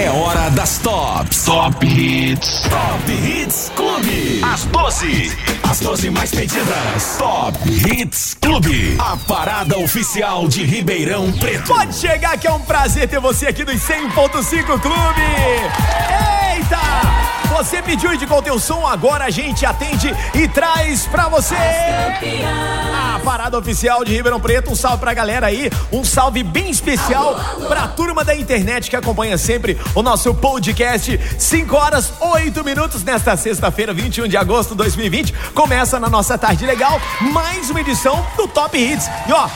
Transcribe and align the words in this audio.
É 0.00 0.08
hora 0.08 0.48
das 0.52 0.78
tops. 0.78 1.44
Top 1.44 1.86
Hits. 1.86 2.62
Top 2.70 3.12
Hits 3.12 3.70
Clube. 3.76 4.40
Às 4.42 4.64
12. 4.64 5.36
As 5.68 5.80
12 5.80 6.08
mais 6.08 6.30
pedidas. 6.30 7.16
Top 7.18 7.58
Hits 7.68 8.34
Clube. 8.40 8.96
A 8.98 9.18
parada 9.18 9.78
oficial 9.78 10.48
de 10.48 10.64
Ribeirão 10.64 11.30
Preto. 11.32 11.66
Pode 11.74 11.94
chegar 11.94 12.38
que 12.38 12.46
é 12.46 12.50
um 12.50 12.60
prazer 12.60 13.10
ter 13.10 13.20
você 13.20 13.48
aqui 13.48 13.62
dos 13.62 13.76
100.5 13.76 14.80
Clube. 14.80 15.20
Eita! 16.56 17.09
Você 17.60 17.82
pediu 17.82 18.10
e 18.10 18.14
indicou 18.14 18.38
o 18.38 18.42
teu 18.42 18.58
som, 18.58 18.86
agora 18.86 19.26
a 19.26 19.28
gente 19.28 19.66
atende 19.66 20.10
e 20.34 20.48
traz 20.48 21.04
pra 21.06 21.28
você 21.28 21.54
a 21.54 23.20
parada 23.22 23.58
oficial 23.58 24.02
de 24.02 24.14
Ribeirão 24.14 24.40
Preto. 24.40 24.70
Um 24.70 24.74
salve 24.74 24.96
pra 24.96 25.12
galera 25.12 25.48
aí, 25.48 25.70
um 25.92 26.02
salve 26.02 26.42
bem 26.42 26.70
especial 26.70 27.38
pra 27.68 27.86
turma 27.86 28.24
da 28.24 28.34
internet 28.34 28.88
que 28.88 28.96
acompanha 28.96 29.36
sempre 29.36 29.78
o 29.94 30.02
nosso 30.02 30.34
podcast. 30.34 31.20
5 31.38 31.76
horas 31.76 32.14
8 32.18 32.64
minutos 32.64 33.04
nesta 33.04 33.36
sexta-feira, 33.36 33.92
21 33.92 34.26
de 34.26 34.38
agosto 34.38 34.70
de 34.70 34.76
2020. 34.76 35.34
Começa 35.52 36.00
na 36.00 36.08
nossa 36.08 36.38
tarde 36.38 36.64
legal, 36.64 36.98
mais 37.20 37.68
uma 37.68 37.82
edição 37.82 38.24
do 38.38 38.48
Top 38.48 38.74
Hits. 38.74 39.06
E 39.28 39.32
ó, 39.34 39.46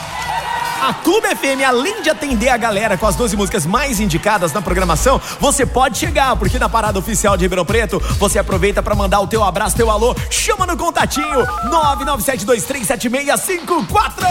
a 0.81 0.93
Clube 0.93 1.27
FM, 1.27 1.61
além 1.67 2.01
de 2.01 2.09
atender 2.09 2.47
a 2.49 2.57
galera 2.57 2.97
com 2.97 3.05
as 3.07 3.15
12 3.15 3.37
músicas 3.37 3.65
mais 3.65 3.99
indicadas 3.99 4.53
na 4.53 4.61
programação, 4.61 5.19
você 5.39 5.65
pode 5.65 5.97
chegar, 5.97 6.35
porque 6.35 6.59
na 6.59 6.69
parada 6.69 6.99
oficial 6.99 7.35
de 7.37 7.43
Ribeirão 7.43 7.65
Preto, 7.65 7.99
você 8.19 8.37
aproveita 8.39 8.83
para 8.83 8.95
mandar 8.95 9.19
o 9.21 9.27
teu 9.27 9.43
abraço, 9.43 9.75
teu 9.75 9.89
alô, 9.89 10.15
chama 10.29 10.65
no 10.65 10.77
contatinho 10.77 11.45
997237654. 11.69 14.25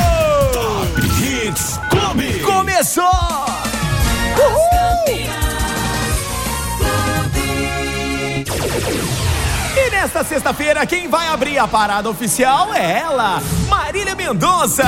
Top 0.53 1.01
Hits 1.23 1.81
Clube. 1.91 2.41
Começou! 2.41 3.05
Uhul! 4.37 4.85
E 9.77 9.91
nesta 9.91 10.23
sexta-feira, 10.23 10.87
quem 10.87 11.09
vai 11.09 11.27
abrir 11.29 11.59
a 11.59 11.67
parada 11.67 12.09
oficial 12.09 12.73
é 12.75 13.01
ela, 13.01 13.43
Marília 13.69 14.15
Mendonça. 14.15 14.85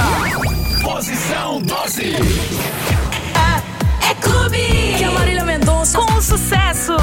Posição 0.86 1.60
12. 1.62 2.14
É 4.08 4.14
clube. 4.20 4.94
Que 4.96 5.02
é 5.02 5.10
Marília 5.10 5.44
Mendonça 5.44 5.98
com 5.98 6.22
sucesso. 6.22 6.96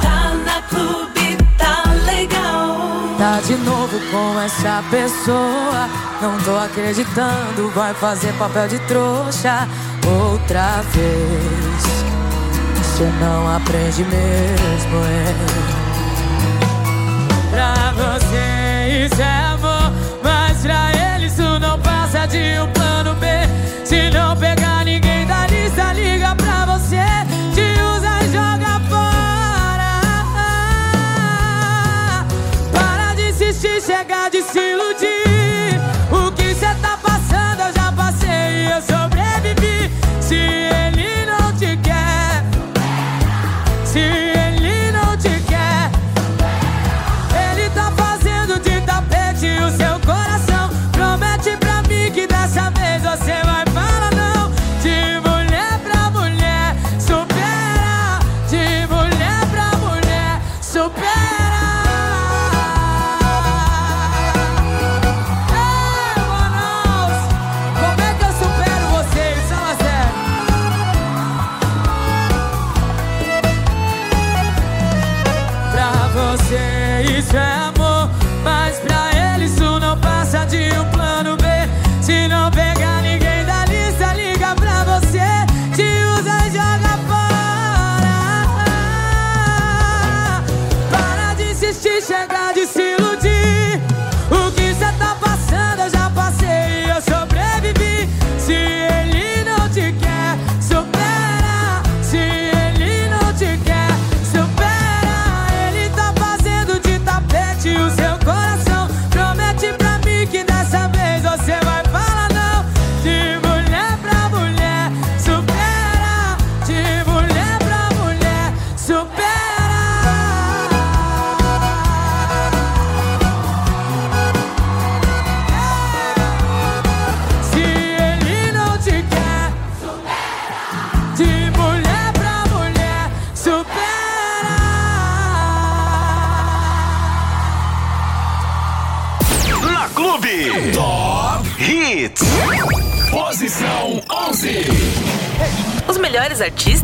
Tá 0.00 0.34
na 0.46 0.62
clube, 0.62 1.36
tá 1.58 1.82
legal. 2.06 2.78
Tá 3.18 3.40
de 3.44 3.56
novo 3.56 3.98
com 4.08 4.40
essa 4.40 4.84
pessoa. 4.88 5.88
Não 6.22 6.38
tô 6.44 6.56
acreditando, 6.56 7.72
vai 7.74 7.92
fazer 7.94 8.32
papel 8.34 8.68
de 8.68 8.78
trouxa 8.86 9.68
outra 10.06 10.80
vez. 10.92 12.04
Você 12.76 13.10
não 13.20 13.56
aprende 13.56 14.04
mesmo, 14.04 15.04
é. 15.06 15.34
Pra 17.50 17.92
você 17.96 19.06
isso 19.06 19.20
é 19.20 19.44
amor, 19.46 19.92
mas 20.22 20.62
pra 20.62 20.93
de 22.14 22.60
um 22.60 22.72
plano 22.72 23.14
B. 23.16 23.26
Se 23.84 24.08
não 24.10 24.36
pegar 24.36 24.84
ninguém 24.84 25.26
da 25.26 25.48
lista, 25.48 25.92
liga 25.92 26.34
pra 26.36 26.64
você. 26.64 27.04
Te 27.52 27.76
usa 27.82 28.22
e 28.22 28.28
joga 28.32 28.80
fora. 28.88 29.92
Para 32.72 33.14
de 33.14 33.30
insistir, 33.30 33.82
chega 33.82 34.28
de 34.30 34.42
se 34.42 34.73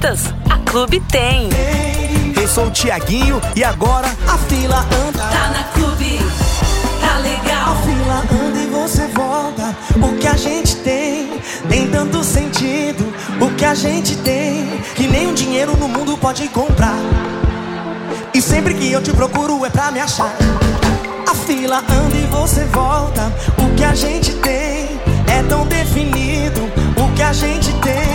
artistas, 0.00 0.34
a 0.48 0.56
Clube 0.70 1.00
tem. 1.00 1.48
Eu 2.40 2.48
sou 2.48 2.66
o 2.66 2.70
Tiaguinho 2.70 3.40
e 3.54 3.62
agora 3.62 4.08
A 4.26 4.38
fila 4.38 4.78
anda, 5.06 5.22
Tá 5.22 5.48
na 5.48 5.64
clube, 5.74 6.18
tá 7.00 7.14
a 7.14 7.18
legal. 7.18 7.76
fila 7.84 8.24
anda 8.46 8.58
e 8.58 8.66
você 8.66 9.06
volta. 9.08 9.76
O 9.96 10.16
que 10.16 10.26
a 10.26 10.36
gente 10.36 10.76
tem 10.76 11.40
tem 11.68 11.88
tanto 11.88 12.24
sentido. 12.24 13.12
O 13.40 13.50
que 13.54 13.64
a 13.64 13.74
gente 13.74 14.16
tem 14.16 14.80
que 14.94 15.06
nem 15.06 15.28
um 15.28 15.34
dinheiro 15.34 15.76
no 15.76 15.88
mundo 15.88 16.16
pode 16.16 16.48
comprar. 16.48 16.98
E 18.32 18.40
sempre 18.40 18.74
que 18.74 18.90
eu 18.90 19.02
te 19.02 19.12
procuro 19.12 19.64
é 19.66 19.70
pra 19.70 19.90
me 19.90 20.00
achar. 20.00 20.32
A 21.28 21.34
fila 21.34 21.78
anda 21.78 22.16
e 22.16 22.26
você 22.30 22.64
volta. 22.66 23.32
O 23.58 23.74
que 23.76 23.84
a 23.84 23.94
gente 23.94 24.32
tem 24.36 24.88
é 25.26 25.42
tão 25.48 25.66
definido. 25.66 26.60
O 26.96 27.12
que 27.14 27.22
a 27.22 27.32
gente 27.32 27.72
tem 27.74 28.09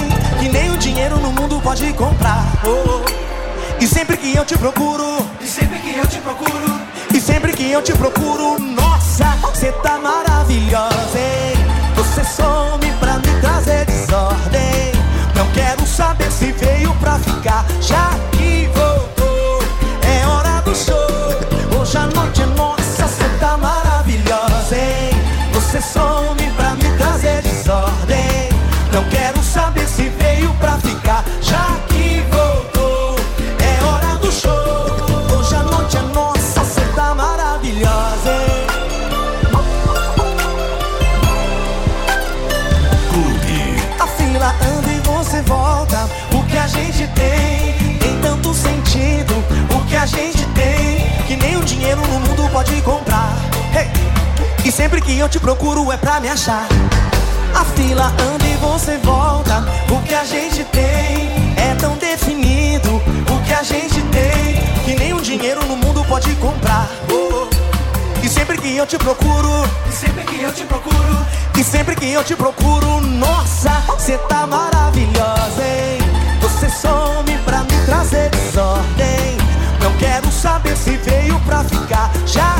nem 0.55 0.71
o 0.71 0.77
dinheiro 0.77 1.19
no 1.19 1.33
mundo 1.33 1.59
pode 1.61 1.91
comprar. 1.93 2.41
Oh, 2.63 3.01
oh. 3.01 3.83
E 3.83 3.85
sempre 3.85 4.15
que 4.15 4.33
eu 4.33 4.45
te 4.45 4.57
procuro, 4.57 5.17
e 5.41 5.47
sempre 5.47 5.79
que 5.79 5.97
eu 5.97 6.07
te 6.07 6.17
procuro, 6.19 6.79
e 7.13 7.19
sempre 7.19 7.51
que 7.51 7.69
eu 7.69 7.81
te 7.81 7.91
procuro, 7.91 8.57
nossa, 8.57 9.25
você 9.41 9.69
tá 9.83 9.99
maravilhosa, 9.99 10.64
sempre 54.75 54.99
que 54.99 55.17
eu 55.17 55.29
te 55.29 55.39
procuro 55.39 55.89
é 55.89 55.95
pra 55.95 56.19
me 56.19 56.27
achar. 56.27 56.67
A 57.55 57.63
fila 57.63 58.07
anda 58.07 58.45
e 58.45 58.57
você 58.57 58.97
volta. 58.97 59.63
O 59.89 60.01
que 60.01 60.13
a 60.13 60.25
gente 60.25 60.65
tem 60.65 61.31
é 61.55 61.73
tão 61.79 61.95
definido. 61.95 62.97
O 62.97 63.45
que 63.45 63.53
a 63.53 63.63
gente 63.63 64.01
tem 64.01 64.61
que 64.83 64.99
nenhum 64.99 65.21
dinheiro 65.21 65.65
no 65.65 65.77
mundo 65.77 66.03
pode 66.03 66.29
comprar. 66.35 66.89
E 68.21 68.27
sempre 68.27 68.57
que 68.57 68.75
eu 68.75 68.85
te 68.85 68.97
procuro, 68.97 69.49
e 69.87 69.93
sempre 69.93 70.23
que 70.25 70.41
eu 70.41 70.51
te 70.51 70.65
procuro, 70.65 71.25
e 71.57 71.63
sempre 71.63 71.95
que 71.95 72.11
eu 72.11 72.23
te 72.23 72.35
procuro, 72.35 72.99
nossa, 72.99 73.69
você 73.87 74.17
tá 74.17 74.45
maravilhosa, 74.45 75.63
hein? 75.63 75.99
Você 76.41 76.69
some 76.69 77.37
pra 77.45 77.59
me 77.59 77.85
trazer 77.85 78.29
desordem. 78.29 79.37
Não 79.81 79.93
quero 79.97 80.29
saber 80.31 80.75
se 80.75 80.97
veio 80.97 81.39
pra 81.41 81.63
ficar, 81.63 82.11
já 82.25 82.55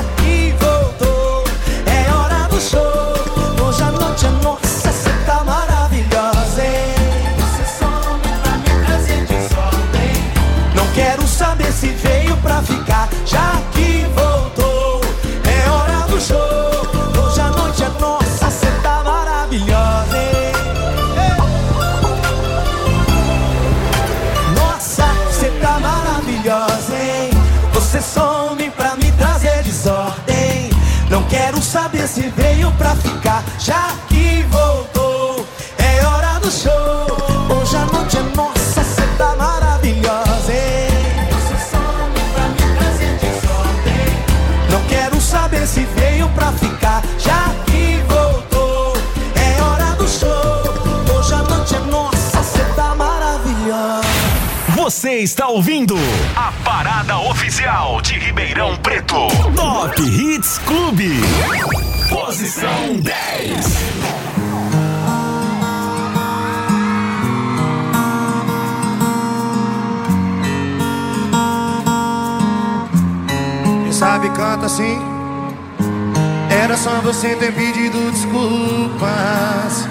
se 32.15 32.29
veio 32.29 32.71
pra 32.77 32.95
ficar, 32.95 33.43
já 33.59 33.91
que 34.07 34.41
voltou. 34.43 35.45
É 35.77 36.05
hora 36.05 36.39
do 36.39 36.49
show. 36.49 36.71
Hoje 37.49 37.75
a 37.75 37.85
noite 37.87 38.17
é 38.17 38.21
nossa, 38.33 38.81
cê 38.85 39.01
tá 39.17 39.35
maravilhosa? 39.35 40.53
Você 41.29 41.75
pra 42.33 42.47
me 42.47 42.77
trazer. 42.77 43.19
Não 44.71 44.81
quero 44.87 45.19
saber 45.19 45.67
se 45.67 45.81
veio 45.81 46.29
pra 46.29 46.53
ficar, 46.53 47.03
já 47.19 47.53
que 47.65 48.01
voltou. 48.07 48.95
É 49.35 49.61
hora 49.61 49.93
do 49.97 50.07
show. 50.07 51.17
Hoje 51.17 51.33
a 51.33 51.43
noite 51.43 51.75
é 51.75 51.79
nossa, 51.79 52.43
cê 52.43 52.63
tá 52.77 52.95
maravilhosa. 52.95 54.07
Você 54.77 55.15
está 55.17 55.49
ouvindo 55.49 55.97
a 56.33 56.53
parada 56.63 57.17
oficial 57.19 58.01
de 58.01 58.17
Ribeirão 58.17 58.77
Preto. 58.77 59.27
Top 59.53 60.01
Hits 60.01 60.59
Clube. 60.59 61.19
Posição 62.45 62.97
10. 62.97 63.65
Quem 73.81 73.91
sabe 73.91 74.29
canta 74.29 74.67
assim. 74.67 74.99
Era 76.51 76.77
só 76.77 76.91
você 77.01 77.35
ter 77.35 77.51
pedido 77.51 78.11
desculpas. 78.11 79.87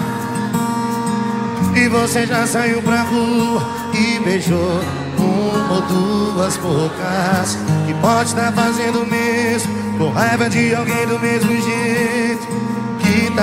E 1.75 1.89
você 1.89 2.25
já 2.25 2.47
saiu 2.47 2.81
pra 2.83 3.01
rua 3.01 3.67
e 3.93 4.19
beijou 4.23 4.79
uma 5.19 5.73
ou 5.73 5.81
duas 5.81 6.55
bocas. 6.55 7.57
Que 7.85 7.93
pode 7.95 8.29
estar 8.29 8.53
fazendo 8.53 9.03
o 9.03 9.05
mesmo, 9.05 9.97
com 9.97 10.09
raiva 10.11 10.49
de 10.49 10.73
alguém 10.73 11.05
do 11.05 11.19
mesmo 11.19 11.51
jeito. 11.51 12.24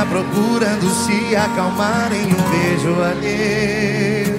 Tá 0.03 0.09
procurando 0.09 0.91
se 0.91 1.37
acalmar 1.37 2.11
em 2.13 2.27
um 2.27 2.43
beijo 2.51 3.01
alheio. 3.01 4.37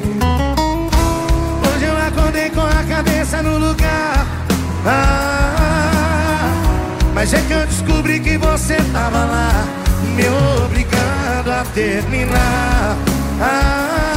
Hoje 1.65 1.85
eu 1.85 1.97
acordei 2.05 2.49
com 2.49 2.59
a 2.59 2.83
cabeça 2.83 3.41
no 3.41 3.57
lugar. 3.59 4.27
Ah, 4.85 6.51
mas 7.13 7.33
é 7.33 7.39
que 7.39 7.53
eu 7.53 7.65
descobri 7.65 8.19
que 8.19 8.37
você 8.37 8.75
tava 8.91 9.23
lá, 9.23 9.65
me 10.17 10.25
obrigando 10.65 11.53
a 11.53 11.63
terminar. 11.73 12.97
Ah, 13.39 14.12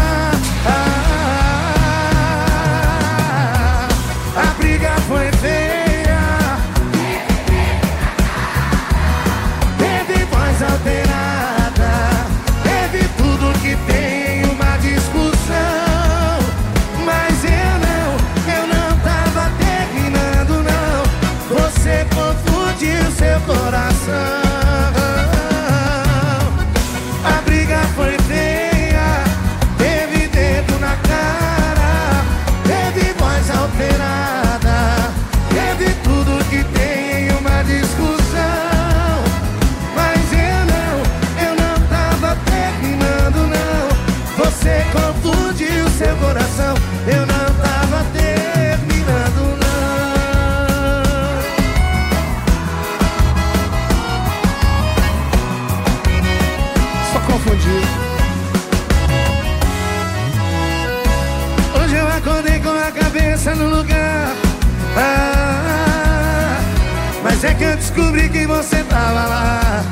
é 67.47 67.55
que 67.55 67.65
eu 67.65 67.77
descobri 67.77 68.29
que 68.29 68.47
você 68.47 68.83
tava 68.85 69.27
lá, 69.27 69.85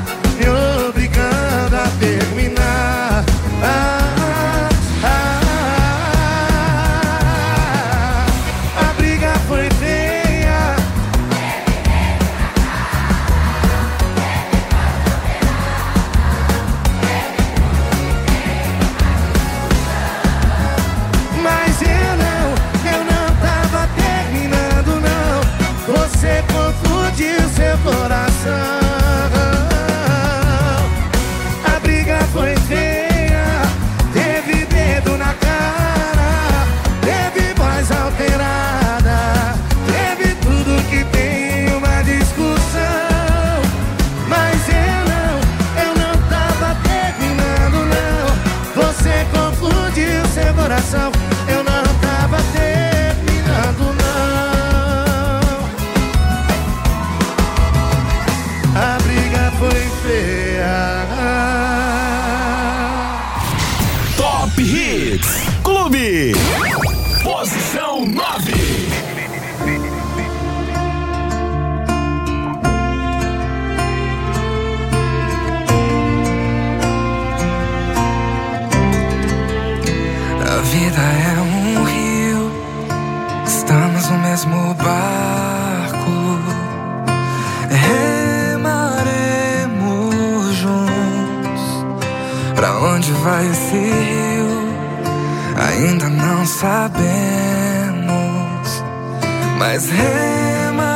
mas 99.67 99.89
remaremos 99.89 100.93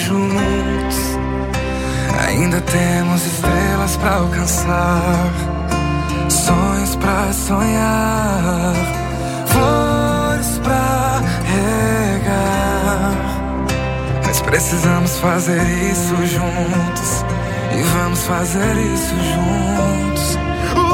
juntos. 0.00 1.18
Ainda 2.28 2.60
temos 2.60 3.26
estrelas 3.26 3.96
pra 3.96 4.14
alcançar, 4.18 5.32
sonhos 6.28 6.94
pra 6.96 7.32
sonhar, 7.32 8.74
flores 9.46 10.60
pra 10.62 11.22
regar. 11.50 13.10
Mas 14.24 14.40
precisamos 14.40 15.18
fazer 15.18 15.60
isso 15.90 16.14
juntos. 16.24 17.24
E 17.76 17.82
vamos 17.82 18.22
fazer 18.26 18.76
isso 18.94 19.14
juntos. 19.34 20.38
Uou, 20.76 20.92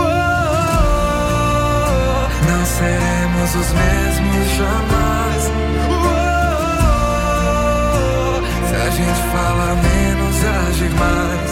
não 2.49 2.65
seremos 2.65 3.55
os 3.55 3.73
mesmos 3.75 4.57
jamais. 4.57 5.09
Fala 9.39 9.75
menos 9.77 10.37
agir 10.67 10.93
mais. 11.03 11.51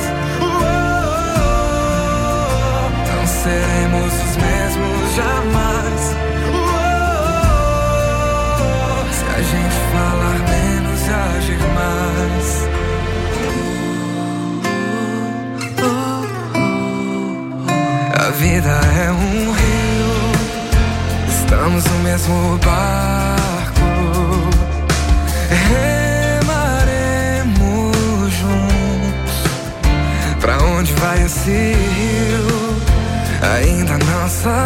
Não 3.09 3.25
seremos 3.43 4.13
os 4.27 4.35
mesmos 4.45 5.15
jamais. 5.21 6.01
Se 9.17 9.25
a 9.37 9.43
gente 9.51 9.79
falar 9.93 10.39
menos 10.55 11.01
agir 11.37 11.63
mais. 11.79 12.49
A 18.19 18.31
vida 18.31 18.75
é 19.05 19.11
um 19.11 19.53
rio, 19.53 20.15
estamos 21.29 21.85
no 21.85 21.99
mesmo 22.01 22.59
barco. 22.65 23.16
Pra 30.47 30.63
onde 30.63 30.93
vai 30.93 31.21
esse 31.25 31.51
rio? 31.51 32.47
Ainda 33.57 33.99
não 33.99 34.29
sabemos, 34.29 34.61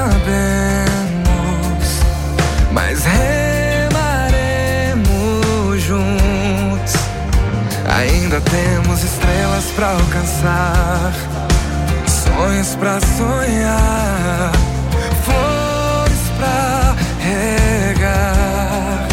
mas 2.71 3.03
remaremos 3.87 5.83
juntos. 5.83 6.93
Ainda 7.97 8.43
temos 8.43 9.03
estrelas 9.03 9.65
pra 9.75 9.93
alcançar 9.93 11.15
sonhos 12.07 12.75
pra 12.75 13.01
sonhar, 13.01 14.53
flores 15.25 16.21
pra 16.37 16.95
regar. 17.25 19.09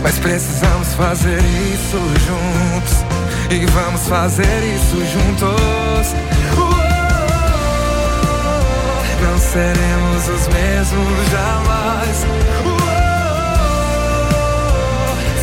Mas 0.00 0.16
precisamos 0.20 0.94
fazer 0.94 1.40
isso 1.40 1.98
juntos 2.24 3.11
e 3.54 3.66
vamos 3.66 4.08
fazer 4.08 4.74
isso 4.74 4.96
juntos. 5.04 6.14
Não 9.20 9.38
seremos 9.38 10.28
os 10.28 10.48
mesmos 10.48 11.30
jamais. 11.30 12.26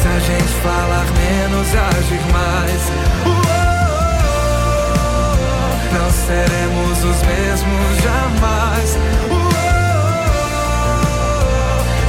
Se 0.02 0.08
a 0.08 0.20
gente 0.20 0.54
falar 0.64 1.06
menos 1.14 1.72
e 1.72 1.78
agir 1.78 2.26
mais. 2.34 2.82
Não 5.94 6.10
seremos 6.12 6.98
os 7.04 7.22
mesmos 7.28 8.02
jamais. 8.04 8.90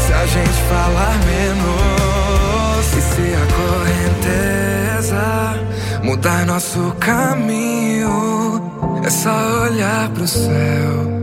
Se 0.07 0.13
a 0.15 0.27
gente 0.27 0.63
falar 0.69 1.19
menos 1.27 2.87
e 2.97 3.01
se 3.03 3.35
a 3.35 3.47
correnteza 3.55 4.81
mudar 6.03 6.47
nosso 6.47 6.95
caminho, 7.01 8.63
é 9.05 9.11
só 9.11 9.65
olhar 9.65 10.09
pro 10.11 10.27
céu. 10.27 11.21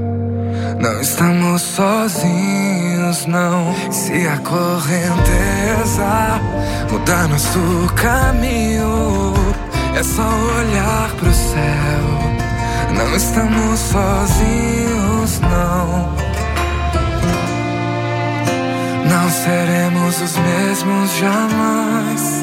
Não 0.79 1.01
estamos 1.01 1.61
sozinhos, 1.61 3.25
não. 3.25 3.73
Se 3.91 4.27
a 4.27 4.37
correnteza 4.37 6.39
mudar 6.91 7.27
nosso 7.27 7.59
caminho, 7.95 9.33
é 9.95 10.03
só 10.03 10.29
olhar 10.59 11.09
pro 11.17 11.33
céu. 11.33 12.27
Não 12.95 13.15
estamos 13.15 13.79
sozinhos, 13.79 15.39
não. 15.41 16.15
Não 19.09 19.31
seremos 19.31 20.21
os 20.21 20.37
mesmos 20.37 21.17
jamais. 21.17 22.36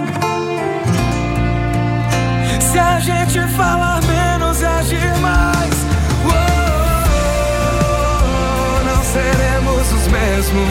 Se 2.75 2.81
a 2.81 2.99
gente 2.99 3.39
falar 3.53 4.01
menos 4.03 4.61
agir 4.65 5.17
mais, 5.21 5.87
uou, 6.25 6.35
não 8.85 9.01
seremos 9.05 9.93
os 9.93 10.09
mesmos 10.09 10.69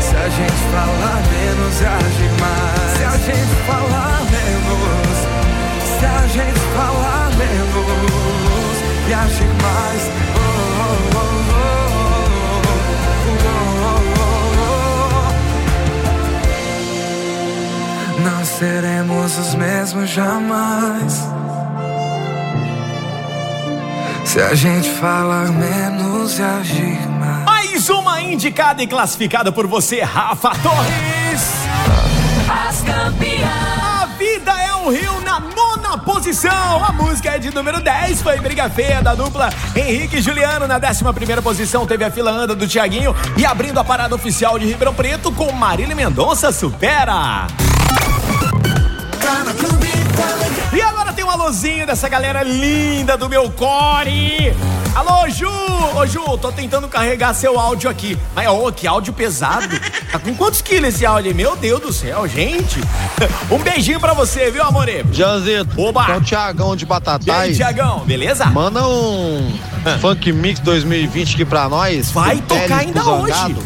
se 0.00 0.14
a 0.14 0.28
gente 0.28 0.62
falar 0.70 1.22
menos 1.32 1.82
agir 1.82 2.30
mais, 2.40 2.92
se 2.96 3.02
a 3.02 3.18
gente 3.18 3.54
falar 3.66 4.20
menos, 4.30 5.18
se 5.98 6.06
a 6.06 6.28
gente 6.28 6.60
falar 6.76 7.30
menos 7.30 7.41
jamais. 20.12 21.26
Se 24.24 24.40
a 24.40 24.54
gente 24.54 24.90
falar 24.90 25.48
menos 25.48 26.38
e 26.38 26.42
agir 26.42 27.08
mais. 27.18 27.44
Mais 27.44 27.88
uma 27.88 28.20
indicada 28.20 28.82
e 28.82 28.86
classificada 28.86 29.50
por 29.50 29.66
você, 29.66 30.02
Rafa 30.02 30.50
Torres. 30.56 31.42
As 32.48 32.82
campeãs. 32.82 34.02
A 34.02 34.06
vida 34.18 34.52
é 34.52 34.74
um 34.74 34.90
rio 34.90 35.20
na 35.22 35.40
nona 35.40 35.96
posição. 35.96 36.84
A 36.84 36.92
música 36.92 37.30
é 37.30 37.38
de 37.38 37.52
número 37.54 37.80
10, 37.80 38.20
foi 38.20 38.38
briga 38.38 38.68
feia 38.68 39.00
da 39.00 39.14
dupla 39.14 39.48
Henrique 39.74 40.18
e 40.18 40.22
Juliano. 40.22 40.66
Na 40.66 40.78
décima 40.78 41.14
primeira 41.14 41.40
posição 41.40 41.86
teve 41.86 42.04
a 42.04 42.10
fila 42.10 42.30
anda 42.30 42.54
do 42.54 42.68
Tiaguinho. 42.68 43.16
E 43.36 43.46
abrindo 43.46 43.80
a 43.80 43.84
parada 43.84 44.14
oficial 44.14 44.58
de 44.58 44.66
Ribeirão 44.66 44.92
Preto 44.92 45.32
com 45.32 45.50
Marília 45.52 45.96
Mendonça 45.96 46.52
Supera. 46.52 47.46
E 50.72 50.80
agora 50.80 51.12
tem 51.12 51.24
um 51.24 51.30
alôzinho 51.30 51.86
dessa 51.86 52.08
galera 52.08 52.42
linda 52.42 53.16
do 53.16 53.28
meu 53.28 53.50
core. 53.50 54.54
Alô, 54.94 55.28
Ju! 55.28 55.46
Ô, 55.94 56.06
Ju, 56.06 56.38
tô 56.38 56.50
tentando 56.50 56.88
carregar 56.88 57.34
seu 57.34 57.58
áudio 57.58 57.90
aqui. 57.90 58.16
Mas, 58.34 58.48
ô, 58.48 58.72
que 58.72 58.86
áudio 58.86 59.12
pesado. 59.12 59.66
Tá 60.10 60.18
com 60.18 60.34
quantos 60.34 60.62
quilos 60.62 60.94
esse 60.94 61.04
áudio 61.04 61.30
aí? 61.30 61.34
Meu 61.34 61.56
Deus 61.56 61.80
do 61.80 61.92
céu, 61.92 62.26
gente. 62.26 62.80
Um 63.50 63.58
beijinho 63.58 64.00
pra 64.00 64.14
você, 64.14 64.50
viu, 64.50 64.62
amore? 64.64 65.04
Janzito, 65.12 65.80
Oba! 65.80 66.06
é 66.10 66.16
o 66.16 66.20
Tiagão 66.20 66.74
de 66.74 66.84
E 66.84 66.86
aí, 66.86 66.88
Batatais. 66.88 67.56
Tiagão, 67.56 68.00
beleza? 68.00 68.46
Manda 68.46 68.86
um 68.86 69.52
Funk 70.00 70.32
Mix 70.32 70.58
2020 70.60 71.34
aqui 71.34 71.44
pra 71.44 71.68
nós. 71.68 72.10
Vai 72.10 72.38
tocar 72.40 72.78
ainda 72.78 73.04
hoje. 73.04 73.56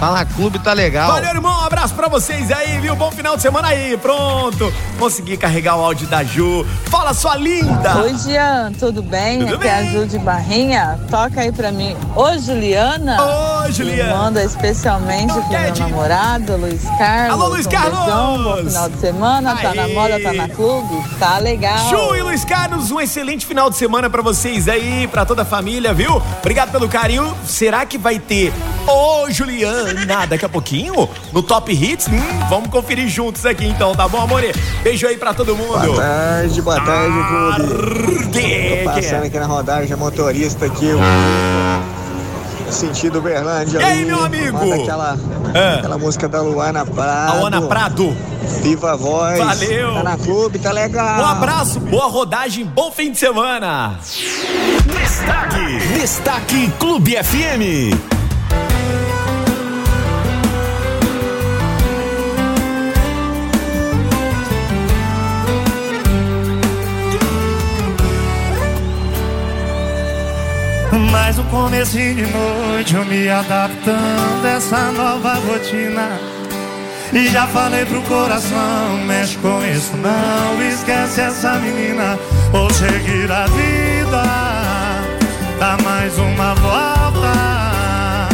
Na 0.00 0.24
clube, 0.24 0.60
tá 0.60 0.72
legal. 0.72 1.12
Valeu, 1.12 1.30
irmão. 1.30 1.60
Um 1.60 1.64
abraço 1.64 1.92
pra 1.94 2.08
vocês 2.08 2.52
aí, 2.52 2.78
viu? 2.78 2.94
Bom 2.94 3.10
final 3.10 3.34
de 3.36 3.42
semana 3.42 3.68
aí. 3.68 3.96
Pronto. 3.96 4.72
Consegui 4.98 5.36
carregar 5.36 5.76
o 5.76 5.84
áudio 5.84 6.06
da 6.06 6.22
Ju. 6.22 6.64
Fala, 6.86 7.12
sua 7.12 7.36
linda. 7.36 7.98
Oi, 8.02 8.16
Jean, 8.16 8.72
tudo 8.78 9.02
bem? 9.02 9.40
Tudo 9.40 9.56
Aqui 9.56 9.66
é 9.66 9.72
a 9.72 9.82
bem. 9.82 9.92
Ju 9.92 10.06
de 10.06 10.18
Barrinha. 10.18 10.98
Toca 11.10 11.40
aí 11.40 11.50
pra 11.50 11.72
mim. 11.72 11.96
Ô, 12.14 12.38
Juliana. 12.38 13.18
Ô, 13.66 13.72
Juliana. 13.72 14.12
Me 14.12 14.18
manda 14.18 14.44
especialmente 14.44 15.32
pro 15.32 15.48
meu 15.48 15.76
namorado, 15.76 16.56
Luiz 16.56 16.84
Carlos. 16.96 17.32
Alô, 17.32 17.48
Luiz 17.48 17.66
Carlos. 17.66 17.98
Beijão, 17.98 18.42
bom 18.44 18.56
final 18.56 18.88
de 18.88 19.00
semana. 19.00 19.56
Tá 19.56 19.74
na 19.74 19.82
Aê. 19.82 19.94
moda, 19.94 20.20
tá 20.22 20.32
na 20.32 20.48
clube. 20.48 21.18
Tá 21.18 21.38
legal. 21.38 21.88
Ju 21.90 22.14
e 22.14 22.22
Luiz 22.22 22.44
Carlos, 22.44 22.92
um 22.92 23.00
excelente 23.00 23.44
final 23.44 23.68
de 23.68 23.76
semana 23.76 24.08
pra 24.08 24.22
vocês 24.22 24.68
aí, 24.68 25.08
pra 25.08 25.26
toda 25.26 25.42
a 25.42 25.44
família, 25.44 25.92
viu? 25.92 26.22
Obrigado 26.38 26.70
pelo 26.70 26.88
carinho. 26.88 27.36
Será 27.44 27.84
que 27.84 27.98
vai 27.98 28.18
ter 28.18 28.52
Ô 28.86 29.30
Juliana 29.30 29.87
daqui 30.28 30.44
a 30.44 30.48
pouquinho 30.48 31.08
no 31.32 31.42
Top 31.42 31.72
Hits? 31.72 32.08
Hum, 32.08 32.20
vamos 32.48 32.68
conferir 32.70 33.08
juntos 33.08 33.44
aqui 33.46 33.66
então, 33.66 33.94
tá 33.94 34.06
bom, 34.08 34.20
amore? 34.20 34.52
Beijo 34.82 35.06
aí 35.06 35.16
pra 35.16 35.32
todo 35.34 35.56
mundo. 35.56 35.78
Boa 35.80 35.96
tarde, 35.96 36.62
boa 36.62 36.80
tarde, 36.80 37.14
clube. 37.54 38.78
Tô 38.84 38.90
passando 38.90 39.20
que? 39.22 39.26
aqui 39.28 39.38
na 39.38 39.46
rodagem, 39.46 39.96
motorista 39.96 40.66
aqui. 40.66 40.86
o- 40.92 40.98
sentido 42.72 43.22
Berlândia. 43.22 43.78
E 43.78 43.82
aí, 43.82 44.04
meu 44.04 44.22
amigo? 44.22 44.58
Aquela, 44.74 45.16
Ah. 45.54 45.76
aquela 45.78 45.96
música 45.96 46.28
da 46.28 46.42
Luana 46.42 46.84
Prado. 46.84 47.30
A 47.30 47.34
Luana 47.40 47.62
Prado. 47.62 48.14
Viva 48.62 48.92
a 48.92 48.96
voz. 48.96 49.38
Valeu. 49.38 49.94
Tá 49.94 50.02
na 50.02 50.18
clube, 50.18 50.58
tá 50.58 50.70
legal. 50.70 51.18
Um 51.20 51.24
abraço, 51.24 51.80
boa 51.80 52.08
rodagem, 52.08 52.66
bom 52.66 52.92
fim 52.92 53.10
de 53.12 53.18
semana. 53.18 53.98
Destaque, 54.84 55.78
Destaque 55.98 56.70
Clube 56.78 57.16
FM. 57.16 58.17
Mais 70.98 71.38
um 71.38 71.44
comecinho 71.44 72.14
de 72.16 72.26
noite, 72.26 72.94
eu 72.94 73.04
me 73.04 73.28
adaptando 73.28 74.44
a 74.44 74.48
essa 74.48 74.90
nova 74.90 75.34
rotina. 75.34 76.18
E 77.12 77.28
já 77.28 77.46
falei 77.46 77.86
pro 77.86 78.02
coração, 78.02 78.98
mexe 79.06 79.36
com 79.38 79.64
isso 79.64 79.96
não, 79.96 80.62
esquece 80.68 81.20
essa 81.20 81.54
menina, 81.54 82.18
ou 82.52 82.68
seguir 82.70 83.30
a 83.30 83.46
vida, 83.46 84.22
dá 85.58 85.78
mais 85.82 86.18
uma 86.18 86.54
volta. 86.56 88.28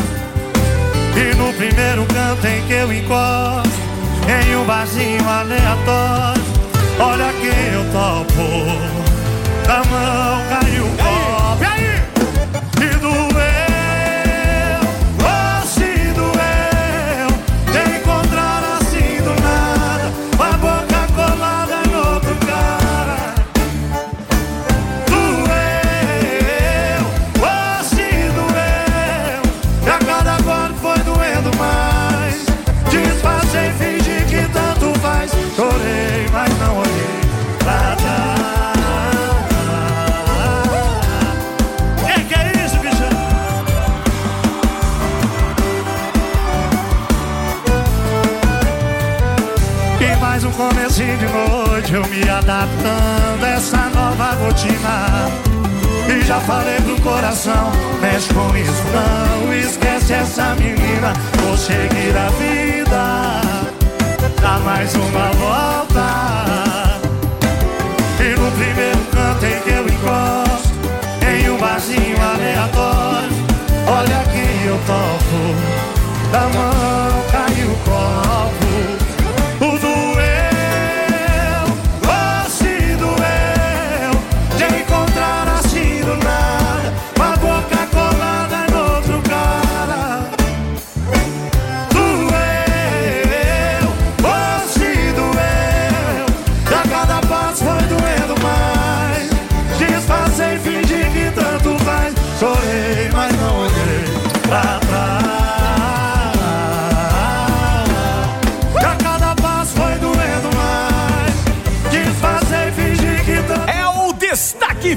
E 1.17 1.35
no 1.37 1.53
primeiro 1.53 2.05
canto 2.07 2.47
em 2.47 2.67
que 2.67 2.73
eu 2.73 2.93
encosto, 2.93 3.79
em 4.27 4.57
um 4.57 4.65
barzinho 4.65 5.29
aleatório, 5.29 6.43
olha 6.99 7.33
quem 7.35 7.75
eu 7.75 7.85
topo, 7.93 9.05
da 9.67 9.85
mão 9.85 10.43
caiu 10.49 10.85
o 10.85 11.14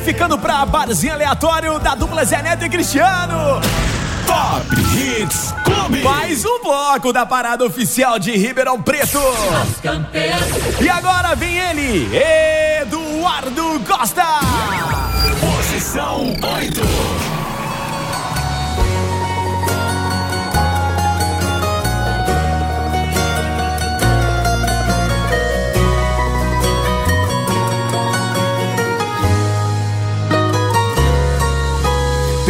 ficando 0.07 0.39
pra 0.39 0.65
barzinho 0.65 1.11
aleatório 1.11 1.77
da 1.79 1.93
dupla 1.93 2.23
Zé 2.23 2.41
Neto 2.41 2.63
e 2.63 2.69
Cristiano. 2.69 3.59
Top 4.25 4.65
Hits 4.95 5.53
Clube. 5.65 6.01
Mais 6.01 6.45
um 6.45 6.61
bloco 6.63 7.11
da 7.11 7.25
parada 7.25 7.65
oficial 7.65 8.17
de 8.17 8.31
Ribeirão 8.31 8.81
Preto. 8.81 9.19
E 10.79 10.89
agora 10.89 11.35
vem 11.35 11.57
ele, 11.57 12.09
Eduardo 12.81 13.81
Costa. 13.85 14.23
Posição 15.41 16.37
8. 16.41 17.16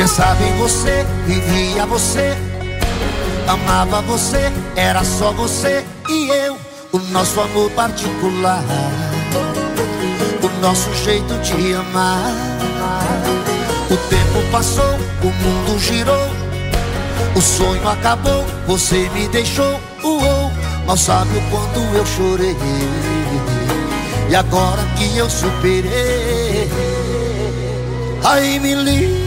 Pensava 0.08 0.42
em 0.42 0.58
você, 0.58 1.06
vivia 1.26 1.86
você, 1.86 2.38
amava 3.46 4.02
você, 4.04 4.50
era 4.78 5.04
só 5.04 5.34
você 5.34 5.84
e 6.08 6.30
eu, 6.30 6.58
o 6.94 6.98
nosso 7.12 7.42
amor 7.42 7.70
particular, 7.72 8.64
o 10.42 10.62
nosso 10.62 10.94
jeito 11.04 11.34
de 11.40 11.74
amar. 11.74 12.32
O 13.92 13.98
tempo 14.08 14.50
passou, 14.50 14.96
o 15.24 15.26
mundo 15.26 15.78
girou, 15.78 16.30
o 17.36 17.42
sonho 17.42 17.86
acabou, 17.90 18.46
você 18.66 19.10
me 19.10 19.28
deixou, 19.28 19.78
uou, 20.02 20.50
mal 20.86 20.96
sabe 20.96 21.38
o 21.38 21.42
quanto 21.52 21.80
eu 21.94 22.06
chorei. 22.06 22.56
E 24.30 24.36
agora 24.38 24.82
que 24.96 25.18
eu 25.18 25.30
superei, 25.30 26.70
aí 28.24 28.58
me 28.58 28.74
liga 28.74 29.27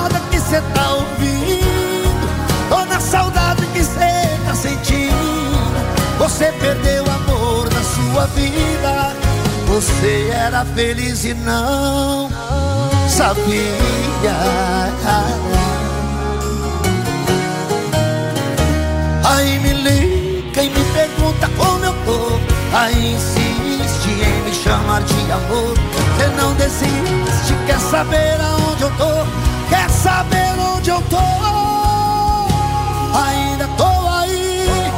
cê 0.49 0.61
tá 0.73 0.93
ouvindo. 0.93 2.11
Tô 2.69 2.85
na 2.85 2.99
saudade 2.99 3.65
que 3.67 3.83
cê 3.83 4.37
tá 4.45 4.53
sentindo. 4.53 5.71
Você 6.19 6.51
perdeu 6.59 7.03
amor 7.03 7.69
na 7.71 7.83
sua 7.83 8.25
vida. 8.27 9.15
Você 9.67 10.29
era 10.33 10.65
feliz 10.65 11.23
e 11.23 11.33
não 11.33 12.29
sabia. 13.09 14.35
Aí 19.23 19.59
me 19.59 19.73
liga 19.73 20.63
e 20.63 20.69
me 20.69 20.85
pergunta 20.93 21.49
como 21.57 21.85
eu 21.85 21.93
tô. 22.05 22.39
Aí 22.77 23.13
insiste 23.13 24.09
em 24.09 24.41
me 24.43 24.53
chamar 24.53 25.01
de 25.03 25.31
amor. 25.31 25.73
Você 26.17 26.27
não 26.37 26.53
desiste, 26.55 27.53
quer 27.65 27.79
saber 27.79 28.39
aonde 28.41 28.83
eu 28.83 28.91
tô? 28.91 29.40
saber 30.01 30.59
onde 30.59 30.89
eu 30.89 31.01
tô. 31.03 31.17
Ainda 33.17 33.67
tô 33.77 34.07
aí, 34.09 34.91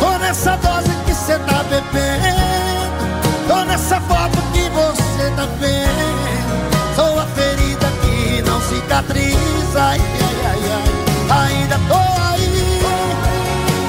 tô 0.00 0.18
nessa 0.18 0.56
dose 0.56 0.90
que 1.04 1.14
cê 1.14 1.38
tá 1.40 1.62
bebendo, 1.64 2.88
tô 3.48 3.64
nessa 3.64 4.00
foto 4.00 4.38
que 4.52 4.68
você 4.70 5.30
tá 5.36 5.46
vendo. 5.60 6.94
Sou 6.96 7.20
a 7.20 7.26
ferida 7.26 7.86
que 8.02 8.42
não 8.42 8.60
cicatriza, 8.62 9.82
ai, 9.82 10.00
ai, 10.00 10.36
ai, 10.46 10.62
ai. 10.72 11.48
Ainda 11.48 11.78
tô 11.88 12.00
aí, 12.32 12.80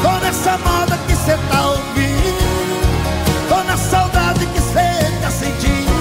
tô 0.02 0.26
nessa 0.26 0.58
moda 0.58 0.98
que 1.08 1.15
cê 1.15 1.38
tá 1.50 1.67
ouvindo, 1.67 3.48
tô 3.48 3.63
na 3.63 3.78
saudade 3.78 4.45
que 4.48 4.60
cê 4.60 5.21
tá 5.21 5.30
sentindo. 5.30 5.95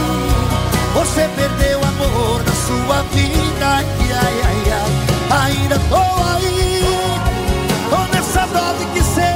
Você 0.94 1.28
perdeu 1.36 1.78
o 1.80 1.84
amor 1.84 2.42
da 2.42 2.52
sua 2.52 3.02
vida 3.12 4.03
dose 8.54 8.86
que 8.92 9.02
cê 9.02 9.34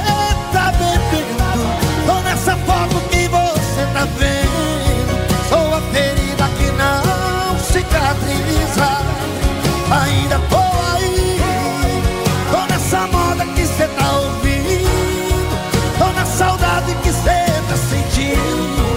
tá 0.53 0.71
bebendo. 0.71 1.63
Tô 2.05 2.21
nessa 2.21 2.55
foto 2.57 2.95
que 3.09 3.27
você 3.27 3.85
tá 3.93 4.07
vendo. 4.17 5.49
Sou 5.49 5.75
a 5.75 5.81
ferida 5.91 6.49
que 6.57 6.71
não 6.71 7.59
cicatriza. 7.59 8.89
Ainda 9.91 10.39
tô 10.49 10.57
aí. 10.95 11.39
Tô 12.51 12.65
nessa 12.73 13.07
moda 13.07 13.45
que 13.55 13.65
cê 13.65 13.87
tá 13.87 14.11
ouvindo. 14.19 14.89
Tô 15.97 16.07
na 16.13 16.25
saudade 16.25 16.93
que 17.03 17.11
cê 17.11 17.45
tá 17.67 17.77
sentindo. 17.89 18.89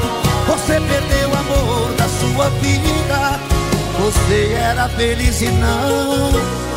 Você 0.47 0.81
perdeu 0.81 1.29
o 1.31 1.37
amor 1.37 1.93
da 1.95 2.09
sua 2.09 2.51
vida. 2.61 3.41
Você 4.01 4.55
era 4.55 4.89
feliz 4.89 5.43
e 5.43 5.49
não. 5.49 6.72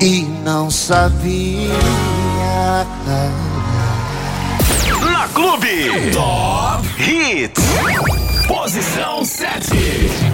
E 0.00 0.22
não 0.44 0.70
sabia 0.70 1.72
Na 5.00 5.28
Clube. 5.28 6.10
Top 6.12 6.86
Hits. 7.02 7.62
Posição 8.46 9.24
7. 9.24 10.33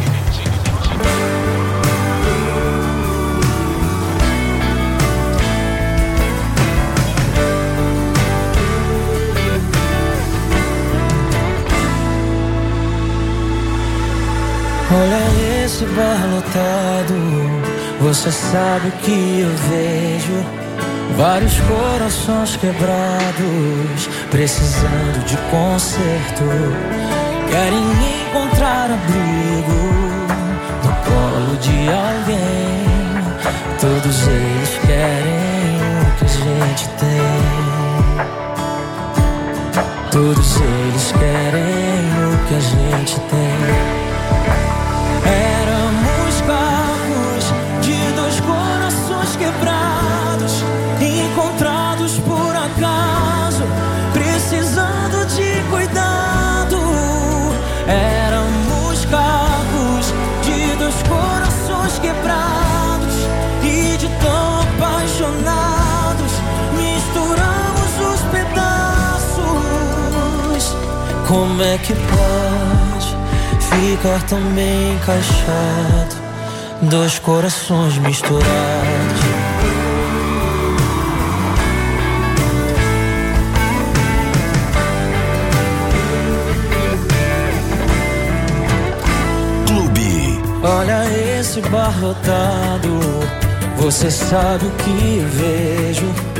Olha 14.92 15.64
esse 15.64 15.85
bar 15.85 16.26
lotado, 16.35 17.14
você 18.00 18.33
sabe 18.33 18.88
o 18.88 18.92
que 18.92 19.40
eu 19.40 19.48
vejo. 19.70 20.44
Vários 21.16 21.61
corações 21.61 22.57
quebrados, 22.57 24.09
precisando 24.33 25.24
de 25.26 25.37
conserto. 25.48 26.44
Querem 27.48 27.85
encontrar 28.26 28.90
abrigo 28.90 29.81
no 30.83 30.92
colo 31.05 31.57
de 31.59 31.88
alguém. 31.88 32.90
Todos 33.81 34.26
eles 34.26 34.79
querem 34.87 35.79
o 36.03 36.11
que 36.18 36.24
a 36.24 36.29
gente 36.29 36.88
tem. 36.98 37.31
Todos 40.11 40.57
eles 40.57 41.12
querem 41.12 42.11
o 42.26 42.38
que 42.48 42.55
a 42.55 42.61
gente 42.61 43.20
tem. 43.20 43.99
Como 71.30 71.62
é 71.62 71.78
que 71.78 71.94
pode? 71.94 72.40
ficar 73.70 74.22
tão 74.26 74.40
bem 74.52 74.94
encaixado. 74.94 76.16
Dois 76.82 77.18
corações 77.18 77.96
misturados. 77.98 78.50
Clube. 89.66 90.42
Olha 90.62 91.04
esse 91.38 91.60
bar 91.62 91.94
lotado. 92.00 93.00
Você 93.76 94.10
sabe 94.10 94.66
o 94.66 94.70
que 94.70 95.24
vejo. 95.32 96.30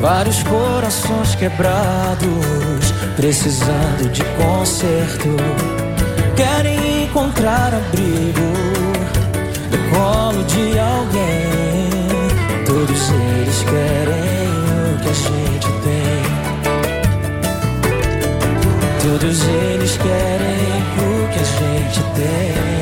Vários 0.00 0.42
corações 0.44 1.34
quebrados, 1.34 2.89
precisando 3.20 4.10
de 4.10 4.24
conserto 4.24 5.28
querem 6.34 7.04
encontrar 7.04 7.74
abrigo 7.74 8.40
no 9.70 9.78
colo 9.94 10.42
de 10.44 10.78
alguém. 10.78 11.90
Todos 12.64 13.10
eles 13.10 13.62
querem 13.64 14.48
o 14.86 14.98
que 15.02 15.08
a 15.10 15.12
gente 15.12 15.68
tem. 15.84 16.22
Todos 19.02 19.38
eles 19.48 19.98
querem 19.98 20.80
o 20.96 21.28
que 21.28 21.40
a 21.40 21.44
gente 21.44 22.00
tem. 22.14 22.79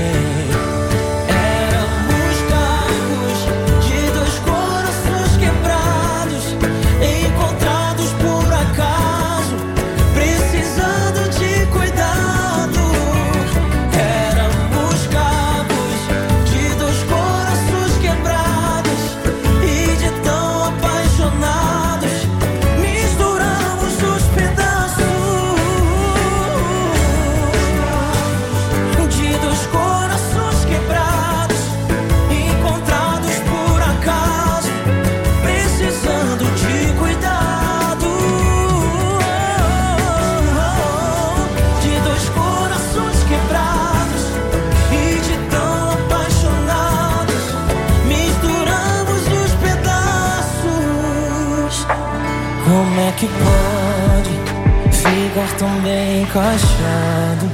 Encaixado? 56.29 57.51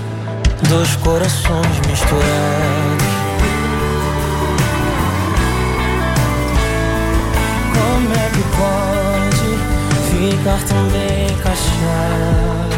Dois 0.68 0.96
corações 0.96 1.80
misturados. 1.87 3.06
Como 7.72 8.14
é 8.14 8.30
que 8.30 8.42
pode 8.58 9.48
ficar 10.10 10.60
tão 10.66 10.84
bem 10.88 11.26
encaixado? 11.26 12.74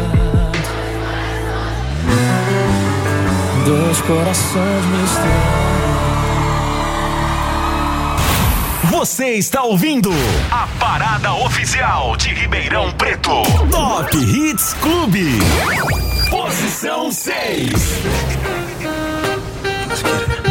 Dois 3.65 4.01
corações 4.01 4.85
misturados. 4.85 5.76
Você 8.97 9.35
está 9.35 9.61
ouvindo 9.61 10.09
a 10.49 10.67
parada 10.79 11.31
oficial 11.31 12.17
de 12.17 12.33
Ribeirão 12.33 12.91
Preto. 12.93 13.43
Top 13.69 14.17
Hits 14.17 14.73
Clube. 14.73 15.37
Posição 16.31 17.11
6. 17.11 17.73
If 19.99 20.46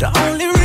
the 0.00 0.16
only 0.20 0.57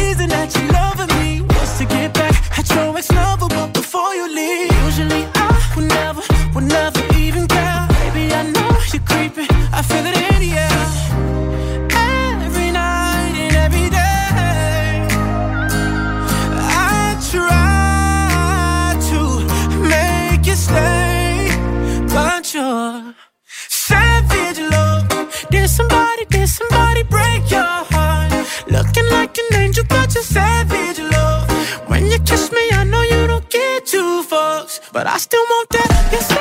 but 34.93 35.07
I 35.07 35.17
still 35.17 35.41
want 35.41 35.69
that. 35.69 36.09
You're 36.11 36.32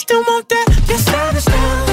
still 0.00 0.22
want 0.22 0.48
that. 0.48 0.66
You're 0.88 0.98
savage 0.98 1.46
love. 1.48 1.89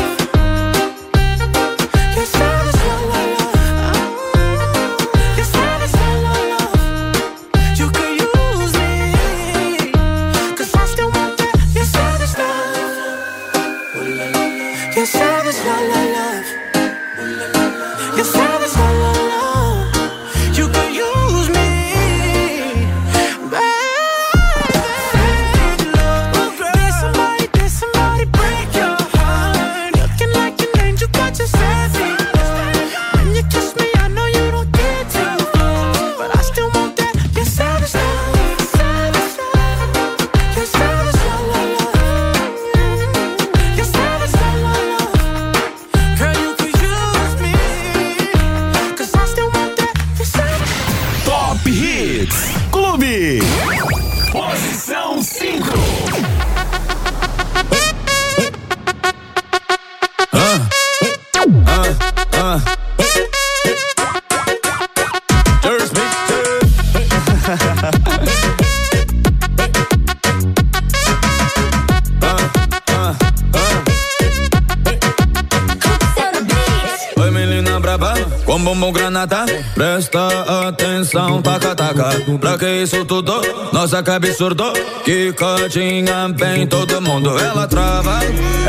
Nossa 84.40 84.72
que 85.04 85.34
Quicadinha 85.34 86.30
bem 86.30 86.68
todo 86.68 87.02
mundo. 87.02 87.40
Ela 87.40 87.68
trava, 87.68 88.20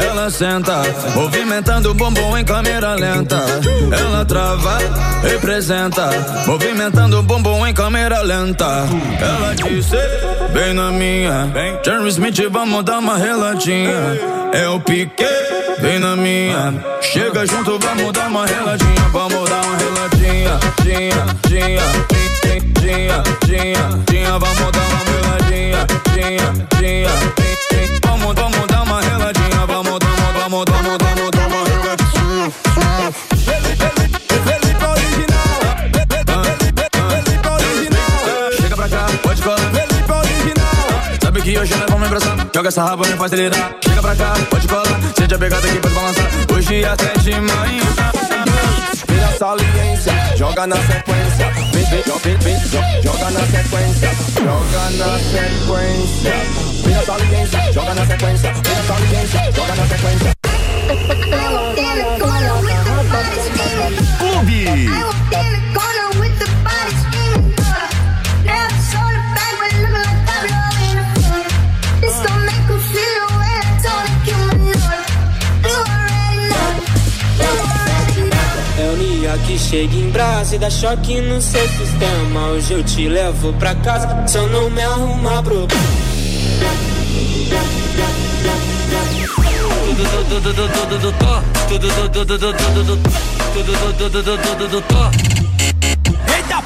ela 0.02 0.30
senta 0.30 0.82
Movimentando 1.14 1.90
o 1.90 1.94
bumbum 1.94 2.38
em 2.38 2.44
câmera 2.44 2.94
lenta. 2.94 3.44
Ela 3.92 4.24
trava, 4.24 4.78
representa 5.22 6.08
Movimentando 6.46 7.18
o 7.18 7.22
bumbum 7.22 7.66
em 7.66 7.74
câmera 7.74 8.22
lenta. 8.22 8.86
Ela 9.20 9.54
disse, 9.54 9.96
bem 10.54 10.72
na 10.72 10.90
minha 10.90 11.52
Jerry 11.84 12.08
Smith, 12.08 12.40
vamos 12.50 12.82
dar 12.84 13.00
uma 13.00 13.18
reladinha. 13.18 14.48
É 14.54 14.66
o 14.70 14.80
pique, 14.80 15.26
vem 15.80 15.98
na 15.98 16.16
minha 16.16 16.72
Chega 17.02 17.46
junto, 17.46 17.78
vamos 17.78 18.12
dar 18.12 18.28
uma 18.28 18.46
reladinha, 18.46 19.08
vamos 19.12 19.50
dar 19.50 19.60
uma 19.62 19.76
reladinha, 19.76 20.58
dinha, 20.82 21.26
dinha, 21.46 21.82
dinha, 22.08 22.27
dinha, 22.60 23.22
dinha, 23.46 24.04
dinha, 24.10 24.38
vamos 24.38 24.72
dar 24.72 24.86
uma 24.88 24.98
reladinha, 25.04 25.86
dinha, 26.14 26.52
dinha, 26.78 27.10
dinha, 27.70 28.00
vamos, 28.04 28.34
vamos 28.34 28.66
dar 28.66 28.82
uma 28.82 29.00
reladinha, 29.00 29.66
vamos, 29.66 29.98
vamos, 29.98 30.34
vamos, 30.34 30.66
vamos, 30.68 30.98
vamos 30.98 31.30
dar 31.30 31.46
uma 31.46 31.64
reladinha. 31.64 32.52
Felipe 34.44 34.84
original. 37.48 38.52
Chega 38.60 38.76
pra 38.76 38.88
cá, 38.88 39.06
pode 39.22 39.42
colar. 39.42 39.70
Felipe 39.70 40.12
original. 40.12 40.86
Sabe 41.22 41.42
que 41.42 41.58
hoje 41.58 41.74
nós 41.76 41.90
vamos 41.90 42.06
embraçar. 42.06 42.36
Joga 42.54 42.68
essa 42.68 42.84
raba, 42.84 43.06
me 43.06 43.16
faz 43.16 43.30
delirar. 43.30 43.76
Chega 43.82 44.02
pra 44.02 44.16
cá, 44.16 44.34
pode 44.50 44.68
colar. 44.68 45.00
Sente 45.16 45.34
a 45.34 45.38
pegada 45.38 45.66
aqui, 45.66 45.78
pode 45.78 45.94
balançar. 45.94 46.26
Hoje 46.54 46.84
até 46.84 47.18
de 47.18 47.32
manhã. 47.32 47.84
Vira 49.08 49.38
saliência, 49.38 50.12
joga 50.36 50.66
na 50.66 50.76
sequência. 50.76 51.67
Joga 52.06 53.30
na 53.32 53.40
sequência. 53.40 54.10
Joga 54.36 54.90
na 54.98 55.18
sequência. 55.18 56.32
Vira 56.84 57.02
saliência, 57.04 57.72
joga 57.72 57.94
na 57.94 58.06
sequência. 58.06 58.52
Vira 58.52 58.82
saliência, 58.84 59.52
joga 59.52 59.74
na 59.74 59.86
sequência. 59.88 60.32
Clube. 64.18 65.47
Chega 79.58 79.96
em 79.96 80.10
brasa 80.10 80.54
e 80.54 80.58
dá 80.58 80.70
choque 80.70 81.20
no 81.20 81.42
seu 81.42 81.68
sistema. 81.68 82.46
Hoje 82.48 82.72
eu 82.72 82.84
te 82.84 83.08
levo 83.08 83.52
pra 83.54 83.74
casa, 83.74 84.26
só 84.28 84.46
não 84.46 84.70
me 84.70 84.82
arruma 84.82 85.42
problema. 85.42 85.82
Eita 96.36 96.62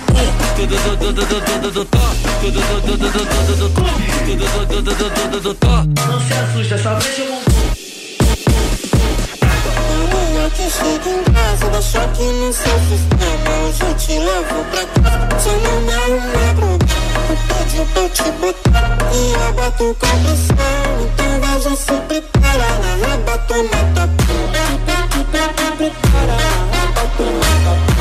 Não 6.07 6.21
se 6.21 6.33
assusta, 6.35 6.79
só 6.79 6.95
veja 6.95 7.23
um 7.23 7.52
chega 10.73 11.11
em 11.11 11.23
casa, 11.25 11.69
dá 11.71 11.83
choque 11.83 12.23
no 12.23 12.53
seu 12.53 12.79
sistema. 12.89 13.51
Hoje 13.67 13.83
eu 13.83 13.95
te 13.95 14.19
levo 14.19 14.65
pra 14.71 14.85
casa, 15.03 15.41
só 15.41 15.51
não 15.51 15.81
me 15.83 15.93
arruma 15.93 16.55
problema. 16.57 17.03
Eu 17.29 17.37
pedi 17.49 17.85
pra 17.93 18.09
te 18.09 18.31
botar 18.41 18.99
e 19.13 19.33
eu 19.33 19.53
boto 19.53 19.97
com 20.01 20.13
pressão. 20.23 20.57
Então 21.03 21.41
vai 21.41 21.61
já 21.61 21.77
se 21.77 21.95
prepara, 22.09 22.71
na 22.79 22.93
raba 23.07 23.39
toma 23.49 23.81
tapão. 23.95 24.43
Prepara, 25.77 26.27
na 26.27 26.77
raba 26.77 27.05
toma 27.17 27.51
tapão. 27.65 27.93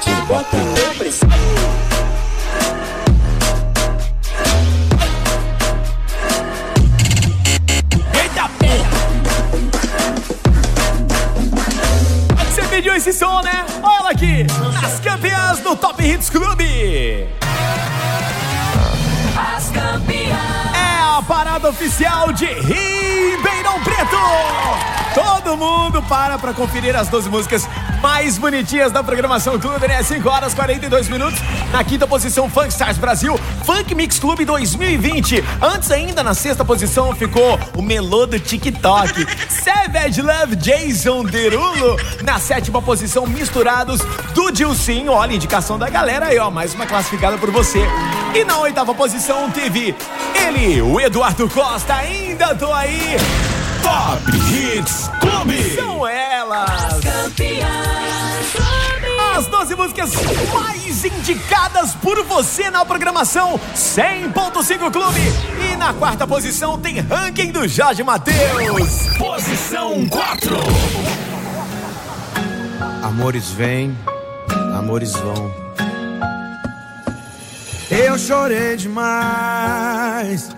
te 0.00 0.10
bota 0.28 0.56
no 0.56 0.94
pressão. 0.98 1.28
Eita 1.28 1.57
esse 12.98 13.12
som, 13.12 13.40
né? 13.42 13.64
Olha 13.80 13.98
ela 14.00 14.10
aqui, 14.10 14.44
as 14.84 14.98
campeãs 14.98 15.60
do 15.60 15.76
Top 15.76 16.04
Hits 16.04 16.28
Clube. 16.28 17.28
As 19.36 19.70
campeãs. 19.70 20.74
É 20.74 21.16
a 21.16 21.22
parada 21.22 21.68
oficial 21.68 22.32
de 22.32 22.46
Ribeirão 22.46 23.80
Preto. 23.84 24.16
Todo 25.14 25.56
mundo 25.56 26.02
para 26.08 26.38
pra 26.38 26.52
conferir 26.52 26.96
as 26.96 27.06
12 27.06 27.28
músicas 27.30 27.68
mais 28.00 28.38
bonitinhas 28.38 28.92
da 28.92 29.02
programação 29.02 29.58
Clube, 29.58 29.86
né? 29.88 30.02
5 30.02 30.28
horas 30.28 30.54
42 30.54 31.08
minutos. 31.08 31.40
Na 31.72 31.82
quinta 31.84 32.06
posição, 32.06 32.48
Funk 32.48 32.68
Stars 32.68 32.98
Brasil, 32.98 33.38
Funk 33.64 33.94
Mix 33.94 34.18
Clube 34.18 34.44
2020. 34.44 35.44
Antes 35.60 35.90
ainda, 35.90 36.22
na 36.22 36.34
sexta 36.34 36.64
posição, 36.64 37.14
ficou 37.14 37.58
o 37.76 37.82
Melô 37.82 38.26
do 38.26 38.38
TikTok. 38.38 39.26
Savage 39.48 40.22
Love 40.22 40.56
Jason 40.56 41.24
Derulo. 41.24 41.96
Na 42.22 42.38
sétima 42.38 42.80
posição, 42.80 43.26
Misturados 43.26 44.00
do 44.34 44.50
Dilcinho. 44.50 45.12
Olha, 45.12 45.34
indicação 45.34 45.78
da 45.78 45.88
galera 45.88 46.26
aí, 46.26 46.38
ó. 46.38 46.50
Mais 46.50 46.74
uma 46.74 46.86
classificada 46.86 47.36
por 47.38 47.50
você. 47.50 47.80
E 48.34 48.44
na 48.44 48.58
oitava 48.58 48.94
posição, 48.94 49.50
teve 49.50 49.94
ele, 50.46 50.80
o 50.82 51.00
Eduardo 51.00 51.48
Costa. 51.48 51.94
Ainda 51.94 52.54
tô 52.54 52.72
aí. 52.72 53.16
Top 53.82 54.22
Hits 54.52 55.10
Clube. 55.20 55.74
São 55.74 56.06
elas. 56.06 57.07
As 59.36 59.46
12 59.46 59.74
músicas 59.76 60.10
mais 60.52 61.04
indicadas 61.04 61.94
por 61.94 62.24
você 62.24 62.70
na 62.70 62.84
programação 62.84 63.60
100.5 63.74 64.90
Clube. 64.90 65.20
E 65.72 65.76
na 65.76 65.92
quarta 65.92 66.26
posição 66.26 66.78
tem 66.78 67.00
ranking 67.00 67.52
do 67.52 67.68
Jorge 67.68 68.02
Matheus. 68.02 69.16
Posição 69.18 70.08
4. 70.08 70.56
Amores 73.02 73.50
vêm, 73.50 73.96
amores 74.76 75.12
vão. 75.12 75.54
Eu 77.90 78.18
chorei 78.18 78.76
demais. 78.76 80.50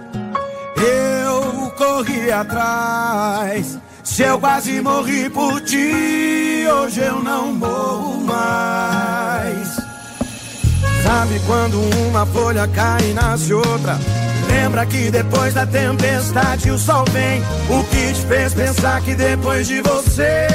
Eu 0.76 1.70
corri 1.76 2.30
atrás. 2.30 3.78
Se 4.11 4.25
eu 4.25 4.40
quase 4.40 4.81
morri 4.81 5.31
por 5.31 5.61
ti, 5.61 6.66
hoje 6.68 7.01
eu 7.01 7.23
não 7.23 7.53
morro 7.55 8.20
mais. 8.25 9.77
Sabe 11.05 11.40
quando 11.46 11.81
uma 12.09 12.27
folha 12.27 12.66
cai 12.66 13.11
e 13.11 13.14
nasce 13.14 13.55
outra? 13.55 13.96
Lembra 14.51 14.85
que 14.85 15.12
depois 15.12 15.55
da 15.55 15.64
tempestade 15.64 16.73
o 16.73 16.77
sol 16.77 17.05
vem. 17.12 17.40
O 17.70 17.85
que 17.85 18.12
te 18.12 18.27
fez 18.27 18.53
pensar 18.53 19.01
que 19.01 19.14
depois 19.14 19.68
de 19.68 19.81
você 19.81 20.49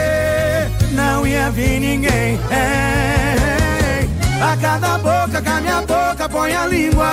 não 0.92 1.26
ia 1.26 1.50
vir 1.50 1.80
ninguém? 1.80 2.38
É, 2.52 4.06
a 4.44 4.58
cada 4.58 4.98
boca 4.98 5.42
que 5.42 5.50
a 5.50 5.62
minha 5.62 5.82
boca 5.82 6.28
põe 6.28 6.54
a 6.54 6.68
língua. 6.68 7.10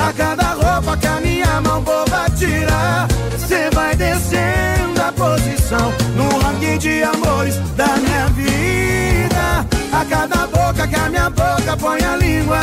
A 0.00 0.12
cada 0.14 0.54
roupa 0.54 0.96
que 0.96 1.06
a 1.06 1.20
minha 1.20 1.60
mão 1.60 1.82
boba 1.82 2.26
tira. 2.34 3.06
Cê 3.46 3.68
vai 3.74 3.94
descendo 3.94 5.00
a 5.02 5.12
posição 5.12 5.92
no 6.16 6.38
ranking 6.38 6.78
de 6.78 7.02
amores 7.02 7.56
da 7.76 7.96
minha 7.98 8.26
vida. 8.28 9.66
A 9.92 10.04
cada 10.08 10.46
boca 10.46 10.88
que 10.88 10.96
a 10.96 11.08
minha 11.10 11.28
boca 11.28 11.76
põe 11.78 12.00
a 12.02 12.16
língua. 12.16 12.58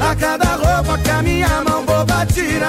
A 0.00 0.14
cada 0.14 0.54
roupa 0.54 0.96
que 0.98 1.10
a 1.10 1.20
minha 1.20 1.62
mão 1.68 1.84
boba 1.84 2.24
tira. 2.26 2.68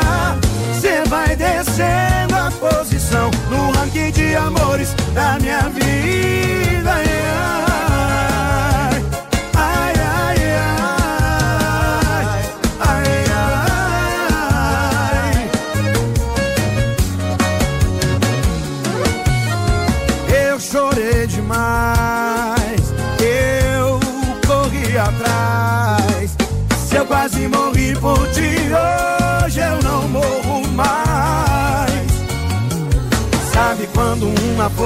Cê 0.81 1.03
vai 1.07 1.35
descendo 1.35 2.35
a 2.35 2.51
posição 2.51 3.29
no 3.51 3.71
ranking 3.71 4.11
de 4.11 4.35
amores 4.35 4.95
da 5.13 5.37
minha 5.39 5.61
vida. 5.69 6.28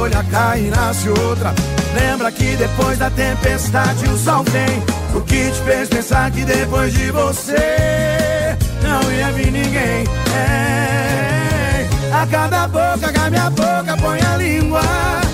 Folha 0.03 0.23
cai 0.29 0.65
e 0.65 0.69
nasce 0.69 1.07
outra? 1.07 1.53
Lembra 1.95 2.29
que 2.29 2.57
depois 2.57 2.97
da 2.97 3.09
tempestade 3.09 4.05
o 4.09 4.17
sol 4.17 4.43
vem. 4.43 4.83
O 5.15 5.21
que 5.21 5.49
te 5.49 5.61
fez 5.61 5.87
pensar 5.87 6.29
que 6.29 6.43
depois 6.43 6.93
de 6.93 7.09
você 7.11 8.57
não 8.81 9.11
ia 9.13 9.31
vir 9.31 9.49
ninguém? 9.51 10.03
É, 10.35 11.87
a 12.11 12.27
cada 12.27 12.67
boca 12.67 13.13
que 13.13 13.19
a 13.19 13.29
minha 13.29 13.49
boca 13.49 13.97
põe 14.01 14.19
a 14.21 14.37
língua. 14.37 14.81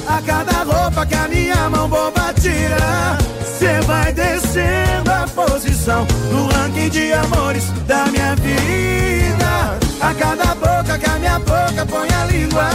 A 0.08 0.22
cada 0.22 0.64
roupa 0.64 1.04
que 1.06 1.16
a 1.16 1.28
minha 1.28 1.70
mão 1.70 1.90
boba 1.90 2.32
tira. 2.40 3.18
Cê 3.58 3.82
vai 3.88 4.14
descendo 4.14 5.12
a 5.12 5.28
posição 5.34 6.06
no 6.32 6.48
ranking 6.48 6.90
de 6.90 7.12
amores 7.14 7.72
da 7.88 8.06
minha 8.06 8.36
vida. 8.36 9.80
A 10.02 10.14
cada 10.14 10.56
boca 10.80 10.98
que 10.98 11.10
a 11.10 11.20
minha 11.20 11.40
boca 11.40 11.86
põe 11.86 12.10
a 12.10 12.26
língua. 12.26 12.70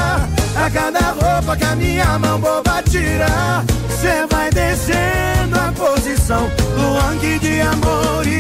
A 0.57 0.71
cada 0.71 1.13
roupa 1.13 1.57
que 1.57 1.65
a 1.65 1.77
minha 1.77 2.19
mão 2.19 2.39
boba 2.39 2.83
tira. 2.83 3.65
Cê 4.01 4.27
vai 4.31 4.51
descendo 4.51 5.59
a 5.59 5.73
posição 5.73 6.51
no 6.77 6.99
ranking 6.99 7.39
de 7.39 7.61
amores. 7.63 8.35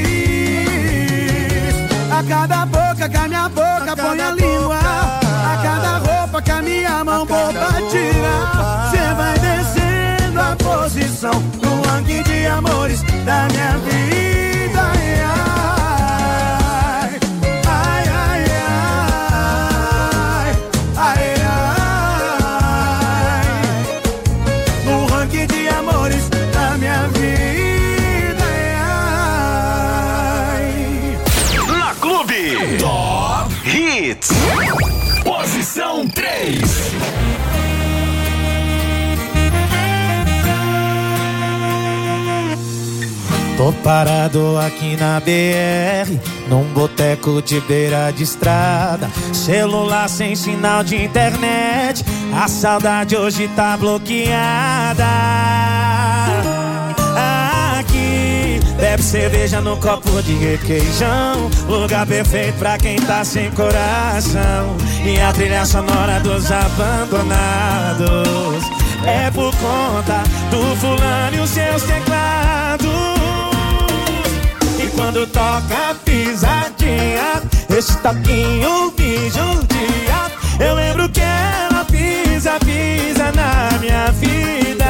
A 2.11 2.23
cada 2.29 2.67
boca 2.67 3.09
que 3.09 3.17
a 3.17 3.29
minha 3.29 3.49
boca 3.49 3.97
põe 3.97 4.21
a 4.21 4.31
língua. 4.33 4.79
A 4.79 5.57
cada 5.63 5.99
roupa 5.99 6.43
que 6.43 6.51
a 6.51 6.63
minha 6.63 7.05
mão 7.05 7.27
boba 7.27 7.73
tira. 7.91 8.91
Cê 8.91 9.15
vai 9.17 9.39
descendo 9.39 10.41
a 10.41 10.57
posição 10.57 11.43
no 11.63 11.83
ranking 11.89 12.23
de 12.23 12.47
amores 12.47 13.03
da 13.25 13.49
minha 13.51 13.79
vida. 13.79 14.35
Ai, 14.77 15.54
parado 43.85 44.59
aqui 44.59 44.97
na 44.97 45.21
BR, 45.21 46.11
num 46.49 46.65
boteco 46.73 47.43
de 47.43 47.61
beira 47.61 48.11
de 48.11 48.23
estrada. 48.23 49.11
Celular 49.33 50.09
sem 50.09 50.35
sinal 50.35 50.83
de 50.83 51.05
internet, 51.05 52.03
a 52.35 52.49
saudade 52.49 53.15
hoje 53.15 53.47
tá 53.55 53.77
bloqueada. 53.77 55.05
Aqui, 57.79 58.59
bebe 58.79 59.03
cerveja 59.03 59.61
no 59.61 59.77
copo 59.77 60.23
de 60.23 60.33
requeijão. 60.33 61.51
Lugar 61.69 62.07
perfeito 62.07 62.59
pra 62.59 62.79
quem 62.79 62.97
tá 62.97 63.23
sem 63.23 63.51
coração. 63.51 64.79
E 65.05 65.21
a 65.21 65.31
trilha 65.31 65.67
sonora 65.67 66.19
dos 66.21 66.51
abandonados. 66.51 67.29
É 69.07 69.31
por 69.31 69.55
conta 69.57 70.23
do 70.51 70.75
fulano 70.77 71.37
e 71.37 71.41
os 71.41 71.51
seus 71.51 71.83
teclados. 71.83 73.14
Quando 74.95 75.27
toca 75.27 75.95
pisadinha, 76.05 77.43
esse 77.77 77.97
toquinho 77.99 78.93
me 78.97 79.31
judia. 79.31 80.31
Eu 80.59 80.75
lembro 80.75 81.09
que 81.09 81.21
ela 81.21 81.85
pisa, 81.85 82.53
pisa 82.61 83.33
na 83.33 83.79
minha 83.79 84.11
vida. 84.13 84.85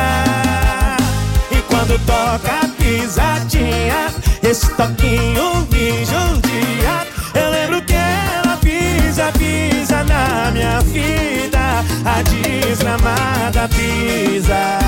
E 1.51 1.57
quando 1.63 1.99
toca 2.07 2.69
pisadinha, 2.79 4.13
esse 4.43 4.69
toquinho 4.75 5.67
me 5.73 6.05
judia. 6.05 7.07
Eu 7.35 7.51
lembro 7.51 7.83
que 7.83 7.95
ela 7.95 8.57
pisa, 8.59 9.33
pisa 9.33 10.05
na 10.05 10.51
minha 10.51 10.81
vida. 10.81 11.85
A 12.05 12.23
desgramada 12.23 13.69
pisa. 13.69 14.79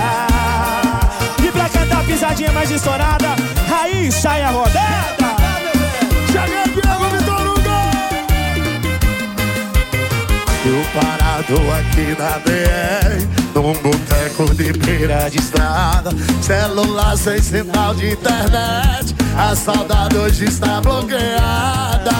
E 1.42 1.50
pra 1.50 1.68
cantar 1.68 2.04
pisadinha 2.04 2.52
mais 2.52 2.70
estourada, 2.70 3.34
aí 3.76 4.10
sai 4.10 4.42
a 4.42 4.50
rodada. 4.50 5.16
Cheguei, 6.32 6.64
Diego 6.74 7.04
Vitor 7.12 7.46
Hugo! 7.46 7.76
Eu 10.66 10.84
parado 10.94 11.54
aqui 11.72 12.16
na 12.18 12.38
BR 12.40 13.36
Num 13.54 13.72
boteco 13.74 14.54
de 14.54 14.72
beira 14.72 15.28
de 15.30 15.38
estrada 15.38 16.10
Celular 16.42 17.16
sem 17.16 17.40
sinal 17.40 17.94
de 17.94 18.12
internet 18.12 19.14
A 19.36 19.54
saudade 19.54 20.16
hoje 20.16 20.46
está 20.46 20.80
bloqueada 20.80 22.10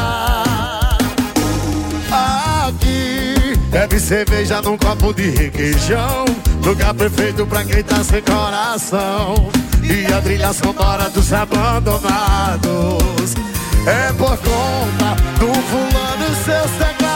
Aqui 2.69 3.59
bebe 3.71 4.01
cerveja 4.01 4.63
num 4.63 4.79
copo 4.79 5.13
de 5.13 5.31
requeijão 5.31 6.25
Lugar 6.65 6.95
perfeito 6.95 7.47
pra 7.47 7.65
quem 7.65 7.83
tá 7.83 8.03
sem 8.03 8.23
coração 8.23 9.51
E 9.89 10.13
a 10.13 10.21
trilha 10.21 10.53
sonora 10.53 11.09
dos 11.11 11.33
abandonados. 11.33 13.37
É 13.87 14.13
por 14.15 14.37
conta 14.39 15.15
do 15.39 15.55
fulano 15.55 16.35
seus 16.45 16.73
teclados. 16.73 17.07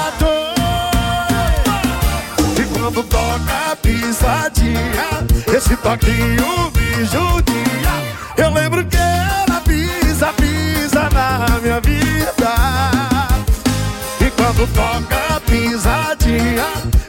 E 2.57 2.63
quando 2.79 3.03
toca 3.05 3.73
a 3.73 3.77
pisadinha 3.77 5.27
Esse 5.57 5.77
toquinho 5.77 6.71
me 6.75 7.05
judia 7.07 7.95
Eu 8.37 8.51
lembro 8.51 8.85
que 8.85 8.97
ela 8.97 9.61
pisa, 9.63 10.33
pisa 10.35 11.09
na 11.11 11.59
minha 11.61 11.81
vida. 11.81 12.53
E 14.21 14.31
quando 14.31 14.67
toca 14.75 15.37
a 15.37 15.41
pisadinha 15.41 16.67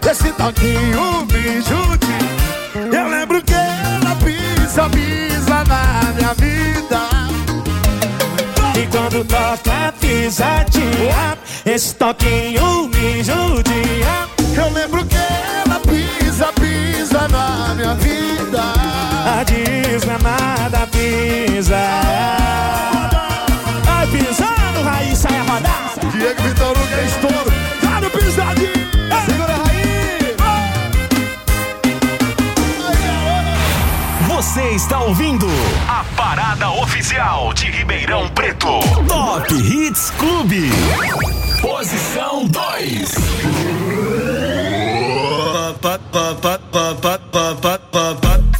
Esse 0.10 0.32
toquinho 0.32 1.26
me 1.26 1.62
judia 1.62 2.98
Eu 2.98 3.10
lembro 3.10 3.44
que 3.44 3.54
ela 3.54 4.16
pisa, 4.16 4.90
pisa 4.90 5.31
na 5.72 6.14
minha 6.14 6.34
vida 6.34 7.00
E 8.76 8.88
quando 8.88 9.24
toca 9.26 9.94
pisadinha, 10.00 11.38
esse 11.66 11.96
toquinho 11.96 12.88
me 12.88 13.24
judia. 13.24 14.28
Eu 14.56 14.70
lembro 14.74 15.06
que 15.06 15.16
ela 15.16 15.80
pisa, 15.80 16.52
pisa 16.54 17.28
na 17.28 17.76
minha 17.76 17.94
vida. 17.96 18.62
A 19.26 19.44
desgramada 19.44 20.88
pisa. 20.88 22.41
Está 34.82 35.00
ouvindo 35.00 35.46
a 35.88 36.04
parada 36.16 36.72
oficial 36.72 37.54
de 37.54 37.70
Ribeirão 37.70 38.28
Preto. 38.30 38.80
Top 39.08 39.54
Hits 39.54 40.10
Clube. 40.18 40.72
Posição 41.62 42.48
2. 42.48 43.12
Gravou. 47.92 48.51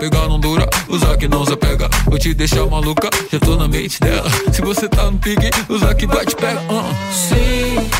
Pegar 0.00 0.26
não 0.26 0.40
dura, 0.40 0.66
usar 0.88 1.14
que 1.18 1.28
não 1.28 1.44
se 1.44 1.54
pega. 1.56 1.86
Vou 2.06 2.18
te 2.18 2.32
deixar 2.32 2.66
maluca, 2.66 3.10
já 3.30 3.38
tô 3.38 3.54
na 3.56 3.68
mente 3.68 4.00
dela. 4.00 4.28
Se 4.50 4.62
você 4.62 4.88
tá 4.88 5.10
no 5.10 5.18
pique, 5.18 5.50
usar 5.68 5.94
que 5.94 6.06
vai 6.06 6.24
te 6.24 6.34
pega. 6.34 6.58
Uh. 6.62 6.94
Sim, 7.12 7.90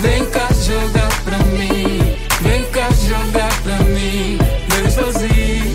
vem 0.00 0.24
cá 0.26 0.48
jogar 0.64 1.22
pra 1.24 1.38
mim. 1.38 2.16
Vem 2.40 2.64
cá 2.70 2.88
jogar 2.92 3.62
pra 3.62 3.78
mim. 3.80 4.38
Vem 4.68 4.90
sozinho. 4.90 5.72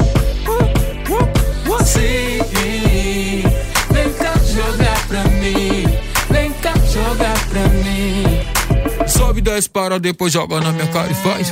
Sim, 1.84 3.44
vem 3.92 4.14
cá 4.14 4.34
jogar 4.46 5.08
pra 5.08 5.24
mim. 5.26 5.86
Vem 6.30 6.52
cá 6.54 6.74
jogar 6.90 7.38
pra 7.50 7.68
mim. 7.68 9.06
Sobe, 9.06 9.42
desce, 9.42 9.70
para, 9.70 10.00
depois 10.00 10.32
joga 10.32 10.62
na 10.62 10.72
minha 10.72 10.88
cara 10.88 11.12
e 11.12 11.16
faz. 11.16 11.52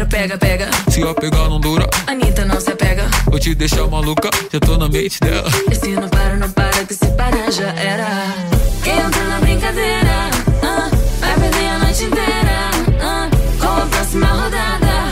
Quero 0.00 0.06
pega, 0.06 0.38
pega. 0.38 0.70
Se 0.88 1.02
a 1.02 1.14
pegar 1.14 1.48
não 1.48 1.60
dura, 1.60 1.86
Anitta 2.06 2.44
não 2.44 2.60
se 2.60 2.70
apega. 2.70 3.06
vou 3.26 3.38
te 3.38 3.54
deixar 3.54 3.86
maluca, 3.86 4.30
já 4.52 4.60
tô 4.60 4.76
na 4.78 4.88
mente 4.88 5.20
dela. 5.20 5.48
E 5.70 5.74
se 5.74 5.88
não 5.88 6.08
para, 6.08 6.36
não 6.36 6.50
para, 6.50 6.84
que 6.84 6.94
se 6.94 7.06
parar 7.12 7.50
já 7.50 7.68
era. 7.74 8.06
Quem 8.82 8.98
entra 8.98 9.24
na 9.24 9.40
brincadeira, 9.40 10.30
ah, 10.62 10.90
vai 11.20 11.40
perder 11.40 11.68
a 11.68 11.78
noite 11.78 12.04
inteira. 12.04 12.70
ah, 13.02 13.28
com 13.58 13.82
a 13.82 13.86
próxima 13.86 14.26
rodada. 14.26 15.10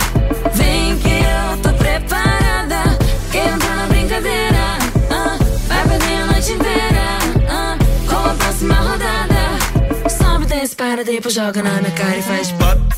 Vem 0.54 0.98
que 0.98 1.08
eu 1.08 1.58
tô 1.62 1.72
preparada. 1.76 2.98
Quem 3.30 3.42
entra 3.42 3.74
na 3.74 3.86
brincadeira, 3.86 4.78
ah, 5.10 5.38
vai 5.66 5.88
perder 5.88 6.14
a 6.14 6.26
noite 6.26 6.52
inteira. 6.52 7.18
ah, 7.50 7.76
com 8.08 8.30
a 8.30 8.34
próxima 8.34 8.74
rodada. 8.74 10.08
Sobe, 10.08 10.46
desce, 10.46 10.76
para, 10.76 11.04
depois 11.04 11.34
joga 11.34 11.62
na 11.62 11.72
minha 11.72 11.90
cara 11.90 12.16
e 12.16 12.22
faz. 12.22 12.48
Sobe, 12.48 12.97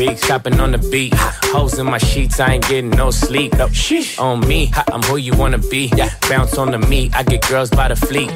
I'm 0.00 0.06
a 0.06 0.10
beast, 0.12 0.20
beast, 0.20 0.28
chopping 0.28 0.60
on 0.60 0.72
the 0.72 0.78
beat. 0.78 1.12
Hoes 1.52 1.78
in 1.78 1.86
my 1.86 1.98
sheets, 1.98 2.40
I 2.40 2.54
ain't 2.54 2.68
getting 2.68 2.90
no 2.90 3.10
sleep. 3.10 3.52
No, 3.58 3.68
on 4.18 4.40
me, 4.40 4.72
I'm 4.92 5.02
who 5.02 5.16
you 5.16 5.34
wanna 5.36 5.58
be. 5.58 5.92
Yeah, 5.94 6.10
bounce 6.28 6.56
on 6.56 6.70
the 6.70 6.78
meat, 6.78 7.14
I 7.14 7.22
get 7.22 7.46
girls 7.48 7.70
by 7.70 7.88
the 7.88 7.96
fleet. 7.96 8.30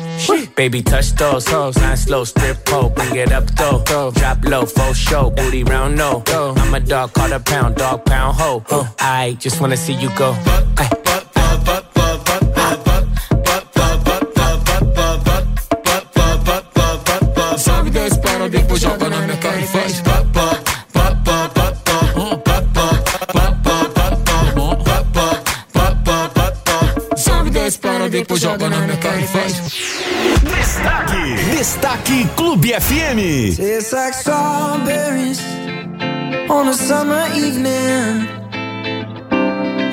Baby, 0.57 0.83
touch 0.83 1.13
those 1.13 1.49
hoes, 1.49 1.77
nine 1.77 1.97
slow, 1.97 2.25
strip 2.25 2.65
pole, 2.65 2.91
bring 2.91 3.17
it 3.17 3.33
up 3.33 3.47
though. 3.57 3.83
Drop 4.13 4.45
low, 4.45 4.67
full 4.67 4.93
show, 4.93 5.31
booty 5.31 5.65
round 5.65 5.97
no. 5.97 6.23
I'm 6.29 6.75
a 6.75 6.81
dog, 6.81 7.15
call 7.15 7.33
a 7.33 7.41
pound, 7.41 7.77
dog 7.77 8.05
pound 8.05 8.37
ho. 8.37 8.63
I 8.99 9.37
just 9.41 9.61
wanna 9.61 9.77
see 9.77 9.95
you 9.95 10.11
go. 10.17 10.37
Ay. 10.77 11.04
Depois 28.15 28.41
joga 28.41 28.71
na 28.71 28.79
minha 28.79 28.97
cara 28.97 29.21
e 29.21 29.27
faz. 29.27 29.55
Destaque, 30.57 31.57
Destaque 31.57 32.29
Clube 32.37 32.73
FM. 32.73 33.57
Tastes 33.57 33.93
like 33.93 34.15
strawberries 34.15 35.41
on 36.49 36.69
a 36.69 36.75
summer 36.75 37.27
evening, 37.35 38.29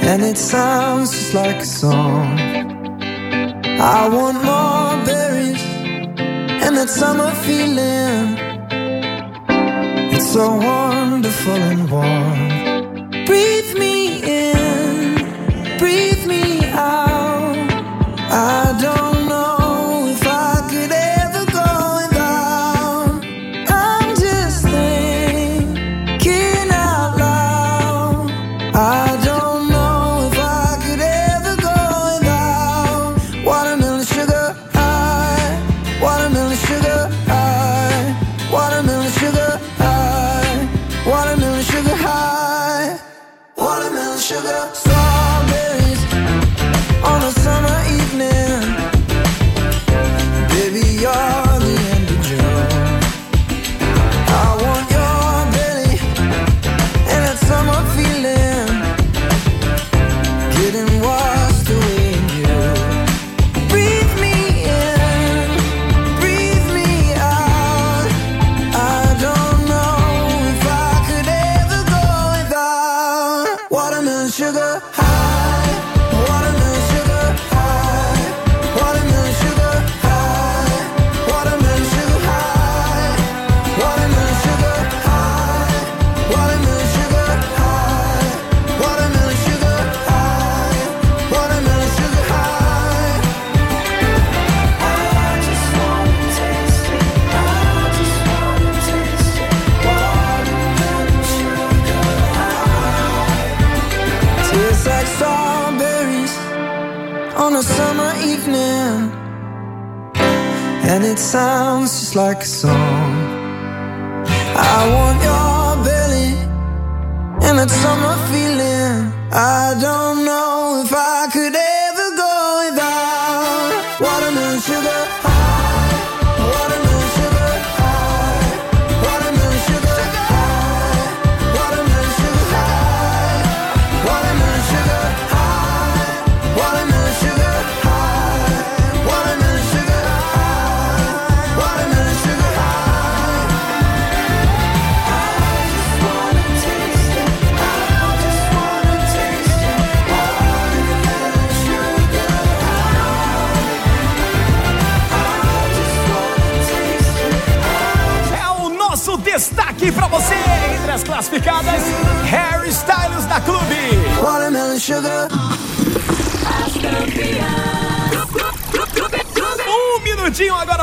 and 0.07 0.23
it 0.23 0.37
sounds 0.37 1.09
just 1.09 1.33
like 1.33 1.61
a 1.61 1.65
song. 1.65 2.37
I 3.79 4.07
want 4.07 4.43
more 4.43 5.03
berries 5.03 5.63
and 6.63 6.77
that 6.77 6.89
summer 6.89 7.31
feeling. 7.43 8.37
It's 10.13 10.31
so 10.31 10.57
wonderful 10.57 11.55
and 11.55 11.89
warm. 11.89 13.25
Breathe 13.25 13.73
me 13.79 14.21
in, 14.21 15.15
breathe 15.79 16.27
me 16.27 16.65
out. 16.67 17.10
I 18.33 18.77
don't 18.79 19.10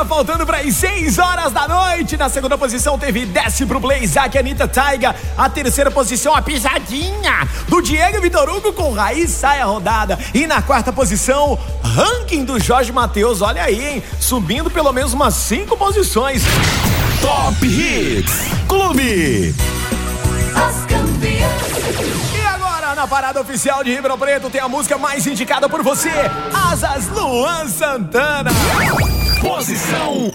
faltando 0.05 0.45
para 0.45 0.59
as 0.59 0.75
6 0.75 1.17
horas 1.17 1.51
da 1.51 1.67
noite. 1.67 2.17
Na 2.17 2.29
segunda 2.29 2.57
posição 2.57 2.97
teve 2.97 3.25
Desce 3.25 3.65
pro 3.65 3.79
Blazak, 3.79 4.37
Anitta 4.37 4.67
Taiga. 4.67 5.15
A 5.37 5.49
terceira 5.49 5.91
posição, 5.91 6.35
a 6.35 6.41
pisadinha 6.41 7.47
do 7.67 7.81
Diego 7.81 8.21
Vitor 8.21 8.49
Hugo 8.49 8.73
com 8.73 8.91
Raiz 8.91 9.31
Saia 9.31 9.65
Rodada. 9.65 10.17
E 10.33 10.47
na 10.47 10.61
quarta 10.61 10.91
posição, 10.93 11.57
ranking 11.83 12.43
do 12.43 12.59
Jorge 12.59 12.91
Matheus. 12.91 13.41
Olha 13.41 13.63
aí, 13.63 13.85
hein? 13.85 14.03
Subindo 14.19 14.69
pelo 14.69 14.91
menos 14.91 15.13
umas 15.13 15.33
cinco 15.33 15.75
posições. 15.77 16.43
Top 17.21 17.65
Hits 17.65 18.47
Clube. 18.67 19.55
E 22.35 22.45
agora, 22.45 22.95
na 22.95 23.07
parada 23.07 23.41
oficial 23.41 23.83
de 23.83 23.91
Ribeirão 23.91 24.17
Preto, 24.17 24.49
tem 24.49 24.61
a 24.61 24.67
música 24.67 24.97
mais 24.97 25.25
indicada 25.27 25.67
por 25.69 25.83
você: 25.83 26.11
Asas 26.53 27.07
Luan 27.09 27.67
Santana. 27.67 28.51
Posição 29.41 30.13
1. 30.15 30.29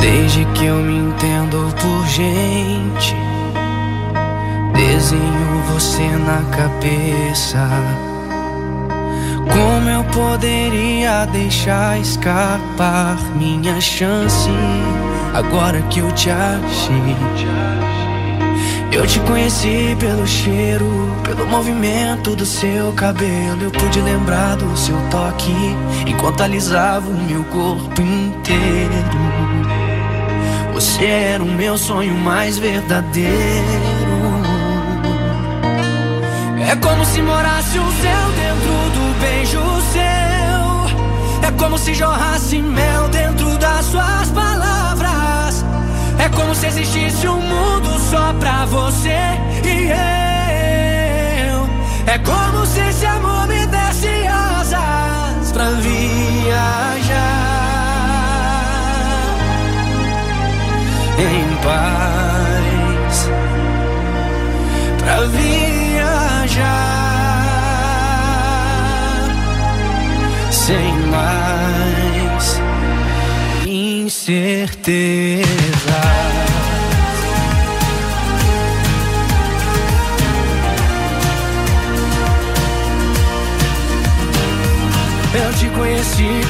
Desde 0.00 0.44
que 0.46 0.64
eu 0.64 0.76
me 0.76 0.96
entendo 0.96 1.74
por 1.80 2.06
gente, 2.06 3.14
desenho 4.72 5.62
você 5.72 6.08
na 6.08 6.42
cabeça. 6.56 7.68
Como 9.52 9.90
eu 9.90 10.04
poderia 10.04 11.26
deixar 11.26 12.00
escapar 12.00 13.18
minha 13.36 13.78
chance 13.80 14.50
agora 15.34 15.82
que 15.82 16.00
eu 16.00 16.10
te 16.12 16.30
achei? 16.30 18.07
Eu 18.90 19.06
te 19.06 19.20
conheci 19.20 19.96
pelo 20.00 20.26
cheiro, 20.26 20.86
pelo 21.22 21.46
movimento 21.46 22.34
do 22.34 22.46
seu 22.46 22.92
cabelo. 22.94 23.62
Eu 23.62 23.70
pude 23.70 24.00
lembrar 24.00 24.56
do 24.56 24.76
seu 24.76 24.96
toque 25.10 25.52
enquanto 26.06 26.42
alisava 26.42 27.08
o 27.08 27.14
meu 27.14 27.44
corpo 27.44 28.00
inteiro. 28.00 29.18
Você 30.72 31.04
era 31.04 31.42
o 31.42 31.46
meu 31.46 31.76
sonho 31.76 32.14
mais 32.14 32.58
verdadeiro. 32.58 33.28
É 36.70 36.76
como 36.76 37.04
se 37.04 37.20
morasse 37.22 37.78
o 37.78 37.92
céu 37.92 38.28
dentro 38.36 38.90
do 38.94 39.20
beijo 39.20 39.60
seu. 39.92 41.48
É 41.48 41.52
como 41.58 41.78
se 41.78 41.94
jorrasse 41.94 42.60
mel 42.62 43.08
dentro 43.08 43.58
das 43.58 43.84
suas 43.86 44.28
palavras. 44.28 44.47
É 46.18 46.28
como 46.30 46.54
se 46.54 46.66
existisse 46.66 47.28
um 47.28 47.40
mundo 47.40 47.98
só 48.10 48.32
pra 48.34 48.66
você 48.66 49.16
e 49.64 49.90
eu. 51.50 51.68
É 52.06 52.18
como 52.18 52.66
se 52.66 52.80
esse 52.80 53.06
amor 53.06 53.46
me 53.46 53.64
desse 53.66 54.26
asas 54.26 55.52
pra 55.52 55.70
viajar. 55.70 57.38
Em 61.18 61.56
paz 61.64 63.30
pra 64.98 65.24
viajar 65.26 66.68
sem 70.50 70.92
mais 71.10 72.60
incerteza. 73.66 75.67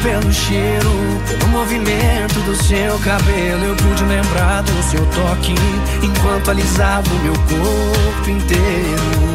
Pelo 0.08 0.32
cheiro, 0.32 0.90
pelo 1.28 1.48
movimento 1.48 2.40
do 2.46 2.56
seu 2.64 2.98
cabelo. 3.00 3.62
Eu 3.62 3.76
pude 3.76 4.04
lembrar 4.04 4.62
do 4.62 4.82
seu 4.84 5.04
toque 5.06 5.54
enquanto 6.02 6.50
alisava 6.50 7.06
o 7.10 7.18
meu 7.18 7.34
corpo 7.34 8.30
inteiro. 8.30 9.28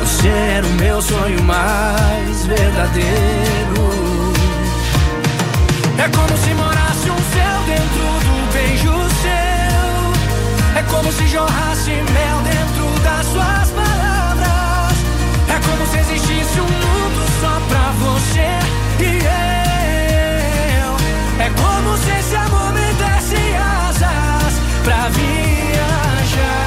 Você 0.00 0.28
era 0.28 0.66
o 0.66 0.72
meu 0.72 1.02
sonho 1.02 1.42
mais 1.42 2.46
verdadeiro. 2.46 3.12
É 5.98 6.08
como 6.08 6.38
se 6.38 6.54
morasse 6.54 7.10
um 7.10 7.22
céu 7.34 7.62
dentro 7.66 8.04
do 8.26 8.52
beijo 8.54 8.92
seu. 9.20 10.80
É 10.80 10.82
como 10.90 11.12
se 11.12 11.26
jorrasse 11.26 11.90
mel 11.90 12.40
dentro 12.42 13.00
das 13.04 13.26
suas 13.26 13.70
palavras. 13.70 14.05
Se 15.90 15.98
existisse 15.98 16.60
um 16.60 16.64
mundo 16.64 17.26
só 17.40 17.60
pra 17.68 17.92
você 17.92 18.48
e 19.00 19.04
eu. 20.82 20.90
É 21.44 21.50
como 21.50 21.96
se 21.96 22.10
esse 22.18 22.36
amor 22.36 22.72
me 22.72 22.92
desse 22.94 23.36
asas 23.56 24.54
pra 24.84 25.08
viajar. 25.08 26.65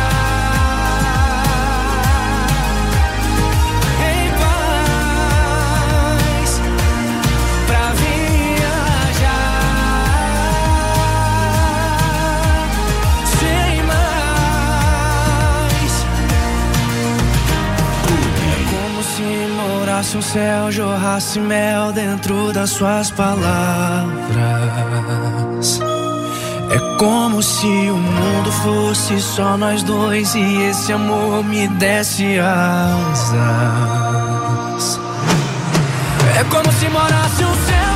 Morasse 20.10 20.18
um 20.18 20.22
céu, 20.22 20.72
jorrasse 20.72 21.39
mel 21.39 21.91
dentro 21.91 22.51
das 22.51 22.72
suas 22.72 23.12
palavras. 23.12 24.20
É 26.72 26.80
como 26.97 27.43
se 27.43 27.68
o 27.68 27.95
mundo 27.95 28.51
fosse 28.51 29.20
só 29.20 29.57
nós 29.57 29.84
dois 29.84 30.34
e 30.36 30.62
esse 30.64 30.93
amor 30.93 31.43
me 31.43 31.68
desse 31.68 32.39
asas. 32.39 33.34
É 36.39 36.43
como 36.45 36.72
se 36.72 36.89
morasse 36.89 37.43
um 37.43 37.53
céu 37.66 37.88